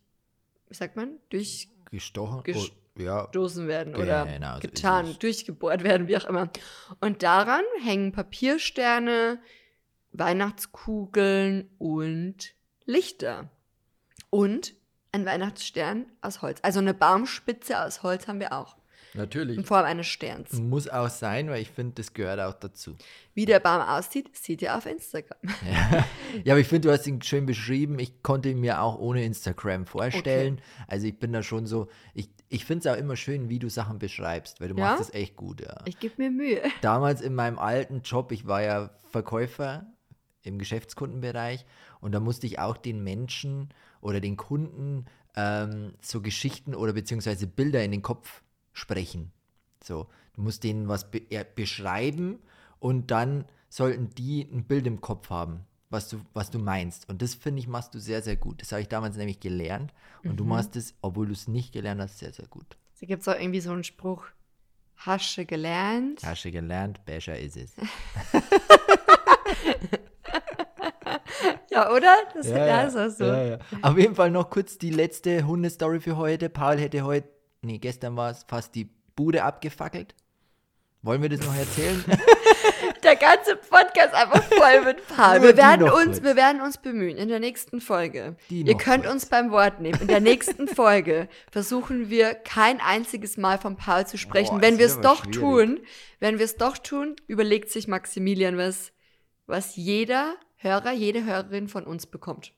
wie 0.68 0.74
sagt 0.74 0.96
man, 0.96 1.18
durch 1.28 1.68
Gestochen. 1.90 2.42
Ges- 2.42 2.70
oh, 2.70 3.00
ja. 3.00 3.24
gestoßen 3.24 3.68
werden 3.68 3.92
Genau, 3.92 4.04
oder 4.04 4.26
so 4.26 4.54
ist 4.54 4.60
getan, 4.60 5.16
durchgebohrt 5.18 5.84
werden, 5.84 6.08
wie 6.08 6.16
auch 6.16 6.24
immer. 6.24 6.50
Und 7.00 7.22
daran 7.22 7.64
hängen 7.82 8.12
Papiersterne, 8.12 9.40
Weihnachtskugeln 10.12 11.70
und 11.78 12.54
Lichter. 12.84 13.50
Und 14.30 14.74
ein 15.12 15.26
Weihnachtsstern 15.26 16.06
aus 16.20 16.42
Holz. 16.42 16.60
Also 16.62 16.78
eine 16.78 16.94
Baumspitze 16.94 17.82
aus 17.82 18.02
Holz 18.02 18.28
haben 18.28 18.40
wir 18.40 18.52
auch. 18.52 18.76
Natürlich. 19.14 19.58
In 19.58 19.64
Form 19.64 19.84
eines 19.84 20.06
Sterns. 20.06 20.52
Muss 20.52 20.88
auch 20.88 21.08
sein, 21.08 21.48
weil 21.50 21.62
ich 21.62 21.70
finde, 21.70 21.94
das 21.96 22.12
gehört 22.12 22.38
auch 22.40 22.54
dazu. 22.54 22.94
Wie 23.34 23.44
der 23.44 23.58
Baum 23.60 23.80
aussieht, 23.82 24.36
seht 24.36 24.62
ihr 24.62 24.76
auf 24.76 24.86
Instagram. 24.86 25.38
Ja, 26.44 26.54
aber 26.54 26.60
ich 26.60 26.68
finde, 26.68 26.88
du 26.88 26.92
hast 26.92 27.06
ihn 27.08 27.20
schön 27.22 27.44
beschrieben. 27.44 27.98
Ich 27.98 28.22
konnte 28.22 28.50
ihn 28.50 28.60
mir 28.60 28.80
auch 28.82 28.98
ohne 28.98 29.24
Instagram 29.24 29.84
vorstellen. 29.84 30.60
Also 30.86 31.08
ich 31.08 31.18
bin 31.18 31.32
da 31.32 31.42
schon 31.42 31.66
so, 31.66 31.88
ich, 32.14 32.30
ich 32.48 32.64
finde 32.64 32.88
es 32.88 32.94
auch 32.94 32.98
immer 32.98 33.16
schön, 33.16 33.48
wie 33.48 33.58
du 33.58 33.68
Sachen 33.68 33.98
beschreibst, 33.98 34.60
weil 34.60 34.68
du 34.68 34.76
Ja? 34.76 34.84
machst 34.84 35.00
das 35.00 35.14
echt 35.14 35.34
gut, 35.36 35.60
ja. 35.60 35.76
Ich 35.86 35.98
gebe 35.98 36.14
mir 36.18 36.30
Mühe. 36.30 36.62
Damals 36.82 37.20
in 37.20 37.34
meinem 37.34 37.58
alten 37.58 38.02
Job, 38.02 38.30
ich 38.30 38.46
war 38.46 38.62
ja 38.62 38.90
Verkäufer 39.10 39.86
im 40.42 40.58
Geschäftskundenbereich 40.58 41.66
und 42.00 42.12
da 42.12 42.20
musste 42.20 42.46
ich 42.46 42.58
auch 42.60 42.76
den 42.76 43.02
Menschen 43.02 43.68
oder 44.00 44.20
den 44.20 44.36
Kunden 44.36 45.04
ähm, 45.36 45.94
so 46.00 46.20
Geschichten 46.22 46.74
oder 46.74 46.92
beziehungsweise 46.92 47.46
Bilder 47.46 47.82
in 47.84 47.90
den 47.90 48.02
Kopf 48.02 48.42
sprechen. 48.72 49.32
So, 49.82 50.08
du 50.34 50.42
musst 50.42 50.64
denen 50.64 50.88
was 50.88 51.10
be 51.10 51.22
beschreiben 51.54 52.38
und 52.78 53.10
dann 53.10 53.44
sollten 53.68 54.10
die 54.10 54.42
ein 54.42 54.64
Bild 54.64 54.86
im 54.86 55.00
Kopf 55.00 55.30
haben, 55.30 55.66
was 55.90 56.08
du, 56.08 56.20
was 56.34 56.50
du 56.50 56.58
meinst. 56.58 57.08
Und 57.08 57.22
das 57.22 57.34
finde 57.34 57.60
ich, 57.60 57.68
machst 57.68 57.94
du 57.94 57.98
sehr, 57.98 58.22
sehr 58.22 58.36
gut. 58.36 58.60
Das 58.60 58.72
habe 58.72 58.82
ich 58.82 58.88
damals 58.88 59.16
nämlich 59.16 59.40
gelernt 59.40 59.92
und 60.24 60.36
du 60.36 60.44
machst 60.44 60.76
es, 60.76 60.94
obwohl 61.02 61.26
du 61.26 61.32
es 61.32 61.48
nicht 61.48 61.72
gelernt 61.72 62.00
hast, 62.00 62.18
sehr, 62.18 62.32
sehr 62.32 62.46
gut. 62.46 62.76
Da 63.00 63.06
gibt 63.06 63.22
es 63.22 63.28
auch 63.28 63.38
irgendwie 63.38 63.60
so 63.60 63.72
einen 63.72 63.84
Spruch, 63.84 64.26
Hasche 64.96 65.46
gelernt. 65.46 66.20
Hast 66.22 66.44
du 66.44 66.50
gelernt, 66.50 67.04
besser 67.06 67.38
ist 67.38 67.56
es. 67.56 67.74
Ja, 71.70 71.90
oder? 71.92 72.16
Das 72.34 72.48
ja, 72.48 72.82
ist 72.82 72.96
auch 72.96 73.08
so. 73.10 73.24
Ja, 73.24 73.44
ja. 73.44 73.58
Auf 73.82 73.96
jeden 73.96 74.14
Fall 74.14 74.30
noch 74.30 74.50
kurz 74.50 74.76
die 74.78 74.90
letzte 74.90 75.46
Hundestory 75.46 76.00
für 76.00 76.16
heute. 76.16 76.48
Paul 76.50 76.78
hätte 76.78 77.02
heute, 77.02 77.28
nee, 77.62 77.78
gestern 77.78 78.16
war 78.16 78.30
es 78.30 78.44
fast 78.48 78.74
die 78.74 78.88
Bude 79.16 79.42
abgefackelt. 79.44 80.14
Wollen 81.02 81.22
wir 81.22 81.28
das 81.28 81.40
noch 81.40 81.54
erzählen? 81.54 82.04
Der 83.02 83.16
ganze 83.16 83.56
Podcast 83.56 84.14
einfach 84.14 84.42
voll 84.44 84.82
mit 84.84 85.06
Paul. 85.08 85.38
Nur 85.38 85.48
Wir 85.48 85.56
werden, 85.56 85.88
uns, 85.90 86.04
kurz. 86.04 86.22
wir 86.22 86.36
werden 86.36 86.60
uns 86.60 86.78
bemühen 86.78 87.16
in 87.16 87.28
der 87.28 87.40
nächsten 87.40 87.80
Folge. 87.80 88.36
Die 88.50 88.62
Ihr 88.62 88.76
könnt 88.76 89.04
kurz. 89.04 89.14
uns 89.14 89.26
beim 89.26 89.50
Wort 89.50 89.80
nehmen. 89.80 90.00
In 90.00 90.08
der 90.08 90.20
nächsten 90.20 90.68
Folge 90.74 91.28
versuchen 91.50 92.10
wir 92.10 92.34
kein 92.34 92.80
einziges 92.80 93.36
Mal 93.36 93.58
von 93.58 93.76
Paul 93.76 94.06
zu 94.06 94.18
sprechen. 94.18 94.56
Boah, 94.56 94.62
wenn 94.62 94.78
wir 94.78 94.86
es 94.86 95.00
doch 95.00 95.24
schwierig. 95.24 95.38
tun, 95.40 95.80
wenn 96.20 96.38
wir 96.38 96.44
es 96.44 96.56
doch 96.56 96.78
tun, 96.78 97.16
überlegt 97.26 97.70
sich 97.70 97.88
Maximilian 97.88 98.58
was, 98.58 98.92
was 99.46 99.76
jeder 99.76 100.34
Hörer, 100.56 100.92
jede 100.92 101.24
Hörerin 101.24 101.68
von 101.68 101.84
uns 101.84 102.06
bekommt. 102.06 102.52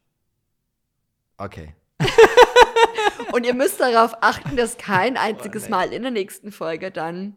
Okay. 1.37 1.75
Und 3.33 3.45
ihr 3.47 3.55
müsst 3.55 3.81
darauf 3.81 4.15
achten, 4.21 4.57
dass 4.57 4.77
kein 4.79 5.17
einziges. 5.17 5.69
Mal 5.69 5.93
in 5.93 6.03
der 6.03 6.11
nächsten 6.11 6.53
Folge 6.53 6.91
dann 6.91 7.37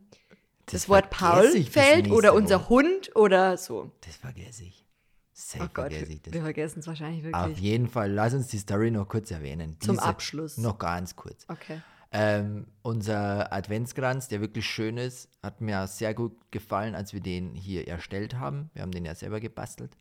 das, 0.66 0.82
Das 0.82 0.90
Wort 0.90 1.10
Paul 1.10 1.50
fällt 1.66 2.10
oder 2.10 2.34
unser 2.34 2.60
Woche. 2.62 2.70
Hund 2.70 3.16
oder 3.16 3.58
so. 3.58 3.92
Das 4.06 4.16
vergesse 4.18 4.64
ich. 4.64 4.86
Safe 5.34 5.66
Oh 5.66 5.68
Gott, 5.74 5.92
vergesse 5.92 6.14
ich 6.14 6.22
das. 6.22 6.34
wir 6.34 6.42
vergessen 6.42 6.80
es 6.80 6.88
wahrscheinlich 6.88 7.26
Auf 7.34 7.48
wirklich. 7.48 7.60
jeden 7.60 7.88
Fall, 7.90 8.10
lass 8.12 8.34
uns 8.34 8.48
die 8.48 8.58
Story 8.58 8.90
noch 8.90 9.08
kurz 9.10 9.32
erwähnen. 9.32 9.76
Zum 9.82 9.96
Diese- 9.98 10.06
Abschluss. 10.08 10.58
Noch 10.58 10.78
ganz 10.78 11.16
kurz. 11.16 11.46
Okay. 11.50 11.82
Ähm, 12.12 12.68
unser 12.84 13.52
Adventskranz, 13.52 14.30
der 14.30 14.40
wirklich 14.40 14.66
schön 14.66 14.98
ist, 14.98 15.28
hat 15.44 15.60
mir 15.60 15.86
sehr 15.88 16.14
gut 16.14 16.32
gefallen, 16.52 16.96
als 16.96 17.12
wir 17.14 17.20
den 17.20 17.54
hier 17.54 17.88
erstellt 17.90 18.36
haben. 18.36 18.70
Wir 18.74 18.84
haben 18.84 18.92
den 18.92 19.04
ja 19.04 19.14
selber 19.14 19.42
gebastelt. 19.42 19.98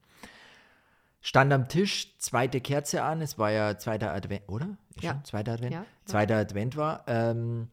Stand 1.24 1.52
am 1.52 1.68
Tisch, 1.68 2.16
zweite 2.18 2.60
Kerze 2.60 3.02
an, 3.02 3.22
es 3.22 3.38
war 3.38 3.50
ja 3.50 3.78
zweiter 3.78 4.12
Advent, 4.12 4.42
oder? 4.46 4.76
Ja. 5.00 5.12
Schon 5.12 5.24
Zweiter 5.24 5.52
Advent? 5.54 5.72
Ja, 5.72 5.80
ja. 5.80 5.86
Zweiter 6.04 6.36
Advent 6.36 6.76
war. 6.76 7.02
Ähm, 7.08 7.68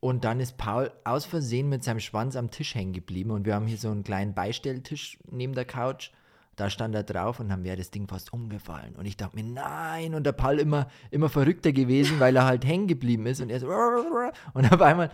und 0.00 0.24
dann 0.24 0.40
ist 0.40 0.56
Paul 0.56 0.90
aus 1.04 1.26
Versehen 1.26 1.68
mit 1.68 1.84
seinem 1.84 2.00
Schwanz 2.00 2.36
am 2.36 2.50
Tisch 2.50 2.74
hängen 2.74 2.94
geblieben 2.94 3.30
und 3.30 3.44
wir 3.44 3.54
haben 3.54 3.66
hier 3.66 3.76
so 3.76 3.90
einen 3.90 4.02
kleinen 4.02 4.34
Beistelltisch 4.34 5.18
neben 5.30 5.54
der 5.54 5.66
Couch. 5.66 6.10
Da 6.56 6.70
stand 6.70 6.94
er 6.94 7.02
drauf 7.02 7.38
und 7.38 7.50
dann 7.50 7.64
wäre 7.64 7.76
das 7.76 7.90
Ding 7.90 8.08
fast 8.08 8.32
umgefallen. 8.32 8.96
Und 8.96 9.04
ich 9.04 9.18
dachte 9.18 9.36
mir, 9.36 9.44
nein. 9.44 10.14
Und 10.14 10.24
der 10.24 10.32
Paul 10.32 10.58
immer, 10.58 10.88
immer 11.10 11.28
verrückter 11.28 11.72
gewesen, 11.72 12.18
weil 12.18 12.34
er 12.34 12.46
halt 12.46 12.64
hängen 12.64 12.86
geblieben 12.86 13.26
ist. 13.26 13.42
Und 13.42 13.50
er 13.50 13.60
so, 13.60 13.68
und 14.54 14.72
auf 14.72 14.80
einmal 14.80 15.10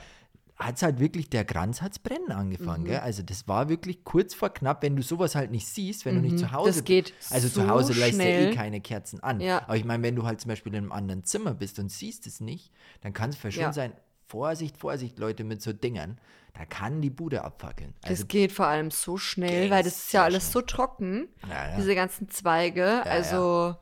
hat 0.65 0.77
es 0.77 0.83
halt 0.83 0.99
wirklich, 1.01 1.29
der 1.31 1.45
Kranz 1.45 1.83
hat's 1.83 1.99
brennen 1.99 2.33
angefangen. 2.33 2.83
Mhm. 2.83 2.87
Gell? 2.89 2.99
Also 3.01 3.23
das 3.23 3.49
war 3.49 3.69
wirklich 3.69 4.05
kurz 4.05 4.35
vor 4.35 4.51
knapp, 4.51 4.83
wenn 4.83 4.97
du 4.97 5.03
sowas 5.03 5.35
halt 5.35 5.51
nicht 5.51 5.67
siehst, 5.67 6.05
wenn 6.05 6.15
du 6.17 6.21
nicht 6.23 6.39
zu 6.39 6.53
Hause 6.53 6.71
Mhm. 6.71 6.75
Das 6.75 6.85
geht 6.85 7.15
Also 7.31 7.49
so 7.49 7.61
zu 7.63 7.69
Hause 7.69 7.93
lässt 7.95 8.19
du 8.19 8.25
eh 8.25 8.51
keine 8.55 8.81
Kerzen 8.81 9.21
an. 9.23 9.41
Ja. 9.41 9.63
Aber 9.65 9.77
ich 9.77 9.85
meine, 9.85 10.03
wenn 10.03 10.17
du 10.17 10.25
halt 10.25 10.41
zum 10.41 10.49
Beispiel 10.51 10.73
in 10.73 10.79
einem 10.79 10.93
anderen 10.93 11.25
Zimmer 11.25 11.55
bist 11.55 11.79
und 11.79 11.91
siehst 11.91 12.27
es 12.27 12.41
nicht, 12.41 12.71
dann 13.01 13.13
kann 13.13 13.31
es 13.31 13.39
schon 13.39 13.51
Ja. 13.63 13.73
sein, 13.73 13.93
Vorsicht, 14.27 14.79
Vorsicht, 14.79 15.19
Leute 15.19 15.45
mit 15.45 15.61
so 15.61 15.73
Dingern, 15.73 16.19
da 16.55 16.65
kann 16.65 17.03
die 17.03 17.11
Bude 17.11 17.45
abfackeln. 17.45 17.95
Das 18.03 18.11
Also, 18.11 18.27
geht 18.27 18.53
vor 18.53 18.67
allem 18.67 18.91
so 18.91 19.19
schnell, 19.19 19.71
weil 19.71 19.83
das 19.83 19.97
ist 20.05 20.13
ja 20.13 20.25
alles 20.25 20.53
so 20.53 20.61
trocken, 20.63 21.29
Ja, 21.49 21.71
ja. 21.71 21.77
diese 21.77 21.95
ganzen 21.95 22.29
Zweige. 22.31 23.05
also, 23.05 23.77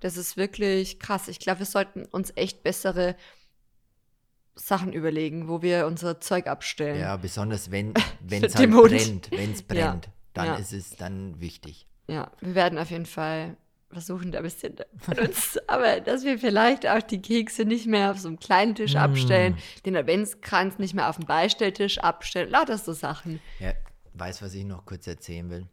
das 0.00 0.16
ist 0.16 0.36
wirklich 0.36 1.00
krass. 1.00 1.26
Ich 1.28 1.38
glaube, 1.40 1.60
wir 1.60 1.66
sollten 1.66 2.04
uns 2.04 2.32
echt 2.36 2.62
bessere 2.62 3.16
Sachen 4.56 4.92
überlegen, 4.92 5.48
wo 5.48 5.62
wir 5.62 5.86
unser 5.86 6.20
Zeug 6.20 6.46
abstellen. 6.46 6.98
ja, 7.00 7.16
besonders 7.16 7.70
wenn 7.70 7.92
es 8.30 8.54
halt 8.56 8.70
brennt, 8.70 9.30
wenn 9.30 9.52
es 9.52 9.60
Ja. 9.72 9.90
brennt, 9.90 10.08
dann 10.32 10.46
Ja. 10.46 10.54
ist 10.56 10.72
es 10.72 10.96
dann 10.96 11.38
wichtig. 11.40 11.86
Ja, 12.08 12.30
wir 12.40 12.54
werden 12.54 12.78
auf 12.78 12.90
jeden 12.90 13.06
Fall 13.06 13.56
versuchen, 13.90 14.32
da 14.32 14.38
ein 14.38 14.44
bisschen 14.44 14.74
von 14.98 15.18
uns, 15.18 15.58
aber 15.68 16.00
dass 16.00 16.24
wir 16.24 16.38
vielleicht 16.38 16.86
auch 16.88 17.02
die 17.02 17.20
Kekse 17.22 17.64
nicht 17.64 17.86
mehr 17.86 18.10
auf 18.10 18.18
so 18.18 18.28
einem 18.28 18.38
kleinen 18.40 18.74
Tisch 18.74 18.94
Mm. 18.94 18.98
abstellen, 18.98 19.56
den 19.84 19.96
Adventskranz 19.96 20.78
nicht 20.78 20.94
mehr 20.94 21.08
auf 21.08 21.16
dem 21.16 21.26
Beistelltisch 21.26 21.98
abstellen, 21.98 22.50
lauter 22.50 22.78
so 22.78 22.92
Sachen. 22.92 23.40
Ja, 23.60 23.72
weiß, 24.14 24.42
was 24.42 24.54
ich 24.54 24.64
noch 24.64 24.84
kurz 24.86 25.06
erzählen 25.06 25.48
will. 25.50 25.66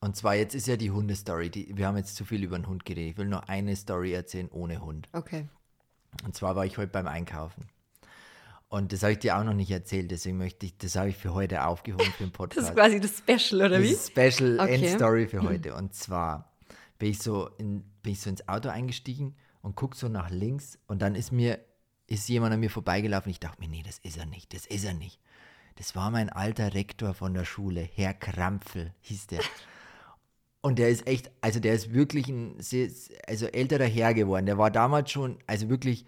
Und 0.00 0.14
zwar, 0.16 0.36
jetzt 0.36 0.54
ist 0.54 0.66
ja 0.68 0.76
die 0.76 0.92
Hundestory. 0.92 1.50
Die, 1.50 1.76
wir 1.76 1.88
haben 1.88 1.96
jetzt 1.96 2.14
zu 2.14 2.24
viel 2.24 2.44
über 2.44 2.56
den 2.56 2.68
Hund 2.68 2.84
geredet. 2.84 3.12
Ich 3.12 3.18
will 3.18 3.26
noch 3.26 3.48
eine 3.48 3.74
Story 3.74 4.12
erzählen 4.12 4.48
ohne 4.50 4.80
Hund. 4.80 5.08
Okay. 5.12 5.48
Und 6.24 6.36
zwar 6.36 6.54
war 6.56 6.64
ich 6.64 6.78
heute 6.78 6.92
beim 6.92 7.08
Einkaufen. 7.08 7.68
Und 8.70 8.92
das 8.92 9.02
habe 9.02 9.12
ich 9.12 9.18
dir 9.20 9.38
auch 9.38 9.44
noch 9.44 9.54
nicht 9.54 9.70
erzählt, 9.70 10.10
deswegen 10.10 10.36
möchte 10.36 10.66
ich, 10.66 10.76
das 10.76 10.94
habe 10.96 11.08
ich 11.08 11.16
für 11.16 11.32
heute 11.32 11.64
aufgehoben 11.64 12.04
für 12.12 12.24
den 12.24 12.32
Das 12.32 12.36
Podcast. 12.38 12.68
ist 12.68 12.74
quasi 12.74 13.00
das 13.00 13.18
Special, 13.18 13.60
oder 13.62 13.78
Das 13.78 13.82
wie? 13.82 13.92
ist 13.92 14.08
Special 14.10 14.60
Okay. 14.60 14.74
Endstory 14.74 15.26
für 15.26 15.42
heute. 15.42 15.74
Und 15.74 15.94
zwar 15.94 16.52
bin 16.98 17.10
ich 17.10 17.18
so 17.18 17.48
in, 17.58 17.82
bin 18.02 18.12
ich 18.12 18.20
so 18.20 18.28
ins 18.28 18.46
Auto 18.48 18.68
eingestiegen 18.68 19.34
und 19.62 19.74
guck 19.74 19.96
so 19.96 20.08
nach 20.08 20.30
links 20.30 20.78
und 20.86 21.00
dann 21.00 21.14
ist 21.14 21.32
mir, 21.32 21.58
ist 22.08 22.28
jemand 22.28 22.52
an 22.54 22.60
mir 22.60 22.70
vorbeigelaufen. 22.70 23.30
Ich 23.30 23.40
dachte 23.40 23.60
mir, 23.60 23.68
nee, 23.68 23.82
das 23.86 23.98
ist 24.00 24.18
er 24.18 24.26
nicht, 24.26 24.52
das 24.52 24.66
ist 24.66 24.84
er 24.84 24.94
nicht. 24.94 25.18
Das 25.76 25.94
war 25.96 26.10
mein 26.10 26.28
alter 26.28 26.74
Rektor 26.74 27.14
von 27.14 27.32
der 27.34 27.44
Schule, 27.44 27.80
Herr 27.94 28.12
Krampfel, 28.12 28.92
hieß 29.00 29.28
der. 29.28 29.40
Und 30.60 30.78
der 30.78 30.90
ist 30.90 31.06
echt, 31.06 31.30
also 31.40 31.60
der 31.60 31.72
ist 31.74 31.94
wirklich 31.94 32.28
ein 32.28 32.60
sehr, 32.60 32.90
also 33.26 33.46
älterer 33.46 33.84
Herr 33.86 34.12
geworden. 34.12 34.44
Der 34.46 34.58
war 34.58 34.70
damals 34.70 35.10
schon, 35.10 35.38
also 35.46 35.68
wirklich, 35.68 36.04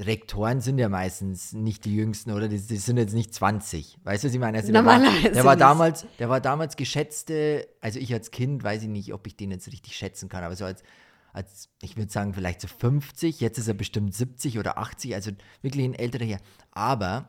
Rektoren 0.00 0.60
sind 0.62 0.78
ja 0.78 0.88
meistens 0.88 1.52
nicht 1.52 1.84
die 1.84 1.94
jüngsten, 1.94 2.30
oder? 2.30 2.48
Die, 2.48 2.58
die 2.58 2.76
sind 2.76 2.96
jetzt 2.96 3.12
nicht 3.12 3.34
20. 3.34 3.98
Weißt 4.02 4.24
du, 4.24 4.28
was 4.28 4.34
ich 4.34 4.40
meine? 4.40 4.58
Also 4.58 4.72
der 4.72 4.84
war, 4.84 4.98
der 4.98 5.44
war 5.44 5.56
damals, 5.56 6.06
der 6.18 6.28
war 6.30 6.40
damals 6.40 6.76
geschätzte, 6.76 7.68
also 7.80 7.98
ich 7.98 8.12
als 8.12 8.30
Kind 8.30 8.64
weiß 8.64 8.82
ich 8.82 8.88
nicht, 8.88 9.12
ob 9.12 9.26
ich 9.26 9.36
den 9.36 9.50
jetzt 9.50 9.68
richtig 9.68 9.94
schätzen 9.96 10.28
kann, 10.30 10.42
aber 10.42 10.56
so 10.56 10.64
als, 10.64 10.82
als 11.34 11.68
ich 11.82 11.96
würde 11.98 12.10
sagen, 12.10 12.32
vielleicht 12.32 12.62
so 12.62 12.68
50, 12.68 13.40
jetzt 13.40 13.58
ist 13.58 13.68
er 13.68 13.74
bestimmt 13.74 14.14
70 14.14 14.58
oder 14.58 14.78
80, 14.78 15.14
also 15.14 15.32
wirklich 15.60 15.84
ein 15.84 15.94
älterer 15.94 16.24
Herr. 16.24 16.40
Aber 16.70 17.28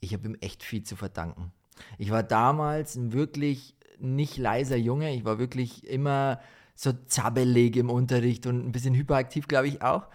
ich 0.00 0.14
habe 0.14 0.26
ihm 0.26 0.36
echt 0.40 0.62
viel 0.62 0.82
zu 0.82 0.96
verdanken. 0.96 1.52
Ich 1.98 2.10
war 2.10 2.22
damals 2.22 2.96
ein 2.96 3.12
wirklich 3.12 3.76
nicht 3.98 4.38
leiser 4.38 4.76
Junge, 4.76 5.14
ich 5.14 5.24
war 5.26 5.38
wirklich 5.38 5.86
immer 5.86 6.40
so 6.74 6.92
zappelig 6.92 7.76
im 7.76 7.90
Unterricht 7.90 8.46
und 8.46 8.66
ein 8.66 8.72
bisschen 8.72 8.94
hyperaktiv, 8.94 9.48
glaube 9.48 9.68
ich 9.68 9.82
auch. 9.82 10.06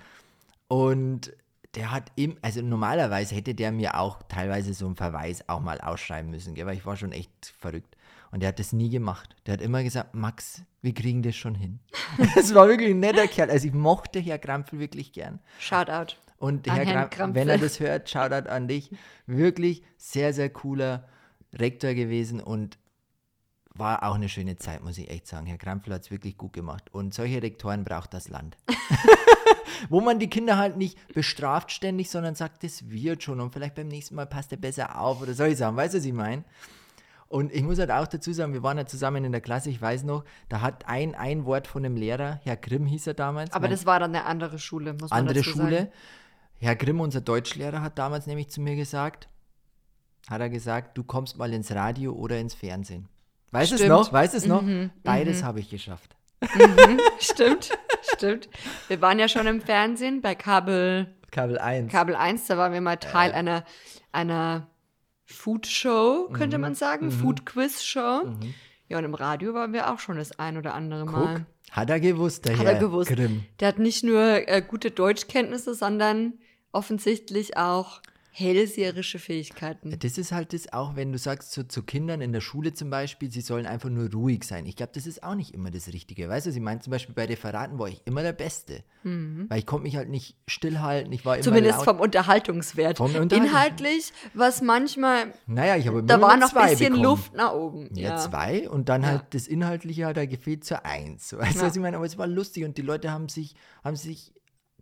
Und 0.67 1.33
der 1.75 1.91
hat 1.91 2.11
im, 2.15 2.37
also 2.41 2.61
normalerweise 2.61 3.35
hätte 3.35 3.55
der 3.55 3.71
mir 3.71 3.97
auch 3.97 4.21
teilweise 4.23 4.73
so 4.73 4.85
einen 4.85 4.95
Verweis 4.95 5.47
auch 5.47 5.61
mal 5.61 5.79
ausschreiben 5.79 6.29
müssen, 6.29 6.53
gell, 6.53 6.65
weil 6.65 6.77
ich 6.77 6.85
war 6.85 6.97
schon 6.97 7.11
echt 7.11 7.53
verrückt. 7.59 7.95
Und 8.31 8.41
der 8.41 8.49
hat 8.49 8.59
das 8.59 8.71
nie 8.71 8.89
gemacht. 8.89 9.35
Der 9.45 9.53
hat 9.53 9.61
immer 9.61 9.83
gesagt, 9.83 10.15
Max, 10.15 10.63
wir 10.81 10.93
kriegen 10.93 11.21
das 11.21 11.35
schon 11.35 11.55
hin. 11.55 11.79
Das 12.35 12.53
war 12.53 12.67
wirklich 12.67 12.91
ein 12.91 12.99
netter 12.99 13.27
Kerl. 13.27 13.49
Also 13.49 13.67
ich 13.67 13.73
mochte 13.73 14.19
Herr 14.19 14.39
Krampfel 14.39 14.79
wirklich 14.79 15.11
gern. 15.11 15.39
Shoutout. 15.59 16.15
Und 16.37 16.67
Herr 16.67 16.85
Krampfel, 16.85 17.17
Krampfel. 17.17 17.41
wenn 17.41 17.49
er 17.49 17.57
das 17.57 17.79
hört, 17.79 18.09
Shoutout 18.09 18.49
an 18.49 18.67
dich. 18.67 18.89
Wirklich 19.27 19.83
sehr, 19.97 20.33
sehr 20.33 20.49
cooler 20.49 21.07
Rektor 21.53 21.93
gewesen 21.93 22.39
und 22.41 22.77
war 23.73 24.03
auch 24.03 24.15
eine 24.15 24.29
schöne 24.29 24.57
Zeit, 24.57 24.83
muss 24.83 24.97
ich 24.97 25.09
echt 25.09 25.27
sagen. 25.27 25.45
Herr 25.45 25.57
Krampfel 25.57 25.93
hat 25.93 26.03
es 26.03 26.11
wirklich 26.11 26.37
gut 26.37 26.53
gemacht. 26.53 26.93
Und 26.93 27.13
solche 27.13 27.41
Rektoren 27.41 27.83
braucht 27.83 28.13
das 28.13 28.27
Land. 28.27 28.57
Wo 29.89 30.01
man 30.01 30.19
die 30.19 30.29
Kinder 30.29 30.57
halt 30.57 30.77
nicht 30.77 30.97
bestraft 31.13 31.71
ständig, 31.71 32.09
sondern 32.09 32.35
sagt, 32.35 32.63
das 32.63 32.89
wird 32.89 33.23
schon 33.23 33.39
und 33.39 33.53
vielleicht 33.53 33.75
beim 33.75 33.87
nächsten 33.87 34.15
Mal 34.15 34.25
passt 34.25 34.51
er 34.51 34.57
besser 34.57 34.99
auf 34.99 35.21
oder 35.21 35.33
soll 35.33 35.49
ich 35.49 35.57
sagen, 35.57 35.77
weißt 35.77 35.93
du, 35.93 35.97
was 35.99 36.05
ich 36.05 36.13
meine? 36.13 36.43
Und 37.27 37.53
ich 37.53 37.63
muss 37.63 37.79
halt 37.79 37.91
auch 37.91 38.07
dazu 38.07 38.33
sagen, 38.33 38.51
wir 38.51 38.61
waren 38.61 38.77
ja 38.77 38.85
zusammen 38.85 39.23
in 39.23 39.31
der 39.31 39.39
Klasse, 39.39 39.69
ich 39.69 39.81
weiß 39.81 40.03
noch, 40.03 40.25
da 40.49 40.59
hat 40.59 40.89
ein, 40.89 41.15
ein 41.15 41.45
Wort 41.45 41.65
von 41.65 41.85
einem 41.85 41.95
Lehrer, 41.95 42.41
Herr 42.43 42.57
Grimm 42.57 42.85
hieß 42.85 43.07
er 43.07 43.13
damals. 43.13 43.53
Aber 43.53 43.69
das 43.69 43.85
war 43.85 44.01
dann 44.01 44.13
eine 44.13 44.25
andere 44.25 44.59
Schule, 44.59 44.91
muss 44.93 45.11
man 45.11 45.19
andere 45.19 45.41
Schule. 45.41 45.77
Sagen. 45.77 45.91
Herr 46.59 46.75
Grimm, 46.75 46.99
unser 46.99 47.21
Deutschlehrer, 47.21 47.81
hat 47.81 47.97
damals 47.97 48.27
nämlich 48.27 48.49
zu 48.49 48.59
mir 48.59 48.75
gesagt, 48.75 49.29
hat 50.29 50.41
er 50.41 50.49
gesagt, 50.49 50.97
du 50.97 51.03
kommst 51.03 51.37
mal 51.37 51.53
ins 51.53 51.71
Radio 51.71 52.11
oder 52.13 52.37
ins 52.37 52.53
Fernsehen. 52.53 53.07
Weißt 53.51 53.71
du 53.71 53.75
es 53.75 53.87
noch? 53.87 54.11
Weißt 54.11 54.33
du 54.33 54.37
es 54.37 54.45
noch? 54.45 54.61
Mhm, 54.61 54.91
Beides 55.03 55.41
habe 55.41 55.61
ich 55.61 55.69
geschafft. 55.69 56.17
Stimmt, 57.19 57.69
stimmt. 58.13 58.49
Wir 58.87 59.01
waren 59.01 59.19
ja 59.19 59.27
schon 59.27 59.45
im 59.47 59.61
Fernsehen 59.61 60.21
bei 60.21 60.35
Kabel, 60.35 61.13
Kabel 61.31 61.57
1. 61.59 61.91
Kabel 61.91 62.15
1, 62.15 62.47
da 62.47 62.57
waren 62.57 62.73
wir 62.73 62.81
mal 62.81 62.97
Teil 62.97 63.31
einer, 63.31 63.63
einer 64.11 64.67
Food 65.25 65.67
Show, 65.67 66.29
könnte 66.33 66.57
Mhm. 66.57 66.61
man 66.61 66.75
sagen, 66.75 67.11
Food 67.11 67.45
Quiz 67.45 67.83
Show. 67.83 68.23
Ja, 68.89 68.97
und 68.97 69.05
im 69.05 69.13
Radio 69.13 69.53
waren 69.53 69.71
wir 69.71 69.91
auch 69.93 69.99
schon 69.99 70.17
das 70.17 70.37
ein 70.39 70.57
oder 70.57 70.73
andere 70.73 71.05
Mal. 71.05 71.45
Guck, 71.69 71.75
hat 71.75 71.89
er 71.89 71.99
gewusst, 72.01 72.45
der 72.45 72.57
Hat 72.57 72.65
Herr 72.65 72.73
er 72.73 72.79
gewusst. 72.79 73.09
Grimm. 73.11 73.45
Der 73.59 73.69
hat 73.69 73.79
nicht 73.79 74.03
nur 74.03 74.21
äh, 74.49 74.61
gute 74.67 74.91
Deutschkenntnisse, 74.91 75.73
sondern 75.73 76.33
offensichtlich 76.73 77.55
auch 77.55 78.01
hellseherische 78.33 79.19
Fähigkeiten. 79.19 79.95
Das 79.99 80.17
ist 80.17 80.31
halt 80.31 80.53
das 80.53 80.71
auch, 80.71 80.95
wenn 80.95 81.11
du 81.11 81.17
sagst 81.17 81.51
zu, 81.51 81.67
zu 81.67 81.83
Kindern 81.83 82.21
in 82.21 82.31
der 82.31 82.39
Schule 82.41 82.73
zum 82.73 82.89
Beispiel, 82.89 83.29
sie 83.31 83.41
sollen 83.41 83.65
einfach 83.65 83.89
nur 83.89 84.09
ruhig 84.11 84.45
sein. 84.45 84.65
Ich 84.65 84.75
glaube, 84.77 84.93
das 84.95 85.05
ist 85.05 85.21
auch 85.23 85.35
nicht 85.35 85.53
immer 85.53 85.69
das 85.69 85.87
Richtige. 85.89 86.29
Weißt 86.29 86.47
du, 86.47 86.51
sie 86.51 86.59
meint 86.61 86.81
zum 86.83 86.91
Beispiel 86.91 87.13
bei 87.13 87.25
Referaten 87.25 87.77
war 87.77 87.89
ich 87.89 88.01
immer 88.05 88.23
der 88.23 88.33
Beste. 88.33 88.83
Weil 89.03 89.57
ich 89.59 89.65
konnte 89.65 89.83
mich 89.83 89.95
halt 89.95 90.09
nicht 90.09 90.37
stillhalten, 90.47 91.11
ich 91.11 91.25
war 91.25 91.33
immer 91.35 91.41
Mhm. 91.41 91.43
Zumindest 91.45 91.77
laut. 91.79 91.85
vom 91.85 91.99
Unterhaltungswert. 91.99 92.97
Vom 92.97 93.11
Unterhaltungs- 93.15 93.35
Inhaltlich, 93.35 94.13
was 94.33 94.61
manchmal, 94.61 95.33
naja, 95.47 95.75
ich 95.75 95.87
habe 95.87 95.99
immer 95.99 96.07
da 96.07 96.21
war 96.21 96.37
noch 96.37 96.53
ein 96.55 96.69
bisschen 96.69 96.93
bekommen. 96.93 97.03
Luft 97.03 97.33
nach 97.33 97.53
oben. 97.53 97.89
Ja, 97.95 98.09
Ja, 98.11 98.17
zwei 98.17 98.69
und 98.69 98.89
dann 98.89 99.01
Ja. 99.03 99.07
halt 99.09 99.23
das 99.31 99.47
Inhaltliche 99.47 100.05
hat 100.05 100.17
er 100.17 100.27
gefehlt 100.27 100.63
zur 100.63 100.85
eins. 100.85 101.29
So, 101.29 101.37
Weißt 101.39 101.55
du, 101.55 101.59
Ja. 101.61 101.65
was 101.67 101.75
ich 101.75 101.81
meine? 101.81 101.97
Aber 101.97 102.05
es 102.05 102.17
war 102.17 102.27
lustig 102.27 102.63
und 102.63 102.77
die 102.77 102.81
Leute 102.83 103.11
haben 103.11 103.27
sich, 103.27 103.55
haben 103.83 103.95
sich 103.95 104.33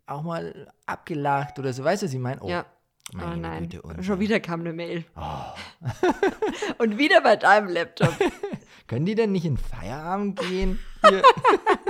auch 0.05 0.21
mal 0.23 0.71
abgelacht 0.85 1.57
oder 1.59 1.71
so. 1.73 1.83
Weißt 1.83 2.01
du, 2.01 2.07
was 2.07 2.13
ich 2.13 2.19
meine? 2.19 2.41
Oh, 2.41 2.49
Ja. 2.49 2.65
Meine 3.13 3.33
oh 3.33 3.35
nein, 3.37 3.63
Güte. 3.69 3.81
Und, 3.81 4.03
schon 4.03 4.17
äh, 4.17 4.21
wieder 4.21 4.39
kam 4.39 4.61
eine 4.61 4.73
Mail. 4.73 5.05
Und 6.77 6.97
wieder 6.97 7.21
bei 7.21 7.35
deinem 7.35 7.69
Laptop. 7.69 8.13
Können 8.87 9.05
die 9.05 9.15
denn 9.15 9.31
nicht 9.31 9.45
in 9.45 9.57
Feierabend 9.57 10.39
gehen? 10.39 10.79
Hier. 11.07 11.21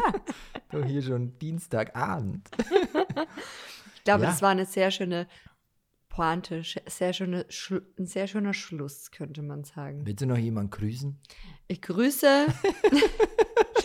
Doch 0.71 0.85
hier 0.85 1.01
schon 1.01 1.37
Dienstagabend. 1.39 2.47
Ich 3.95 4.03
glaube, 4.03 4.23
Ja. 4.23 4.29
das 4.29 4.41
war 4.41 4.49
eine 4.49 4.65
sehr 4.65 4.91
schöne 4.91 5.27
Pointe, 6.09 6.63
sehr 6.87 7.13
schöne, 7.13 7.45
ein 7.97 8.05
sehr 8.05 8.27
schöner 8.27 8.53
Schluss, 8.53 9.11
könnte 9.11 9.41
man 9.41 9.63
sagen. 9.63 10.05
Willst 10.05 10.21
du 10.21 10.25
noch 10.25 10.37
jemanden 10.37 10.71
grüßen? 10.71 11.17
Ich 11.67 11.81
grüße. 11.81 12.47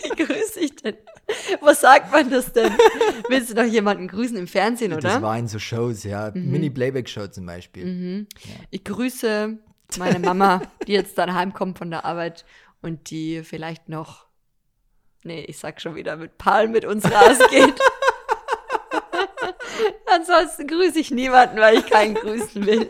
Wie 0.03 0.23
grüße 0.23 0.59
ich 0.59 0.75
denn? 0.75 0.97
Wo 1.61 1.73
sagt 1.73 2.11
man 2.11 2.29
das 2.29 2.51
denn? 2.53 2.73
Willst 3.29 3.51
du 3.51 3.55
noch 3.55 3.63
jemanden 3.65 4.07
grüßen 4.07 4.37
im 4.37 4.47
Fernsehen, 4.47 4.91
Das 4.91 4.99
oder? 5.03 5.19
Mhm. 5.19 5.23
war 5.23 5.37
in 5.37 5.47
so 5.47 5.59
Shows, 5.59 6.03
ja. 6.03 6.31
Mini-Playback-Show 6.33 7.27
zum 7.27 7.45
Beispiel. 7.45 8.27
Ich 8.71 8.83
grüße 8.83 9.57
meine 9.97 10.19
Mama, 10.19 10.61
die 10.87 10.93
jetzt 10.93 11.17
dann 11.17 11.33
heimkommt 11.33 11.77
von 11.77 11.89
der 11.91 12.05
Arbeit 12.05 12.45
und 12.81 13.09
die 13.09 13.43
vielleicht 13.43 13.89
noch, 13.89 14.25
nee, 15.23 15.41
ich 15.45 15.57
sag 15.57 15.81
schon 15.81 15.95
wieder, 15.95 16.15
mit 16.17 16.37
Paul 16.37 16.67
mit 16.67 16.85
uns 16.85 17.05
rausgeht. 17.05 17.79
Ansonsten 20.07 20.67
grüße 20.67 20.99
ich 20.99 21.11
niemanden, 21.11 21.57
weil 21.59 21.77
ich 21.79 21.85
keinen 21.87 22.15
grüßen 22.15 22.65
will. 22.65 22.89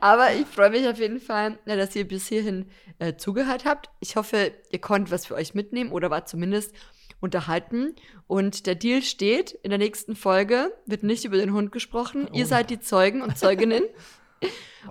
Aber 0.00 0.32
ich 0.32 0.46
freue 0.46 0.70
mich 0.70 0.86
auf 0.88 0.98
jeden 0.98 1.20
Fall, 1.20 1.58
dass 1.64 1.94
ihr 1.94 2.06
bis 2.08 2.26
hierhin 2.26 2.66
äh, 2.98 3.14
zugehört 3.16 3.64
habt. 3.64 3.90
Ich 4.00 4.16
hoffe, 4.16 4.52
ihr 4.70 4.80
konntet 4.80 5.12
was 5.12 5.26
für 5.26 5.34
euch 5.34 5.54
mitnehmen 5.54 5.92
oder 5.92 6.10
war 6.10 6.24
zumindest 6.26 6.74
unterhalten. 7.20 7.94
Und 8.26 8.66
der 8.66 8.74
Deal 8.74 9.02
steht, 9.02 9.52
in 9.62 9.70
der 9.70 9.78
nächsten 9.78 10.16
Folge 10.16 10.72
wird 10.86 11.02
nicht 11.02 11.24
über 11.24 11.36
den 11.36 11.52
Hund 11.52 11.72
gesprochen. 11.72 12.28
Oh. 12.30 12.36
Ihr 12.36 12.46
seid 12.46 12.70
die 12.70 12.80
Zeugen 12.80 13.22
und 13.22 13.38
Zeuginnen. 13.38 13.84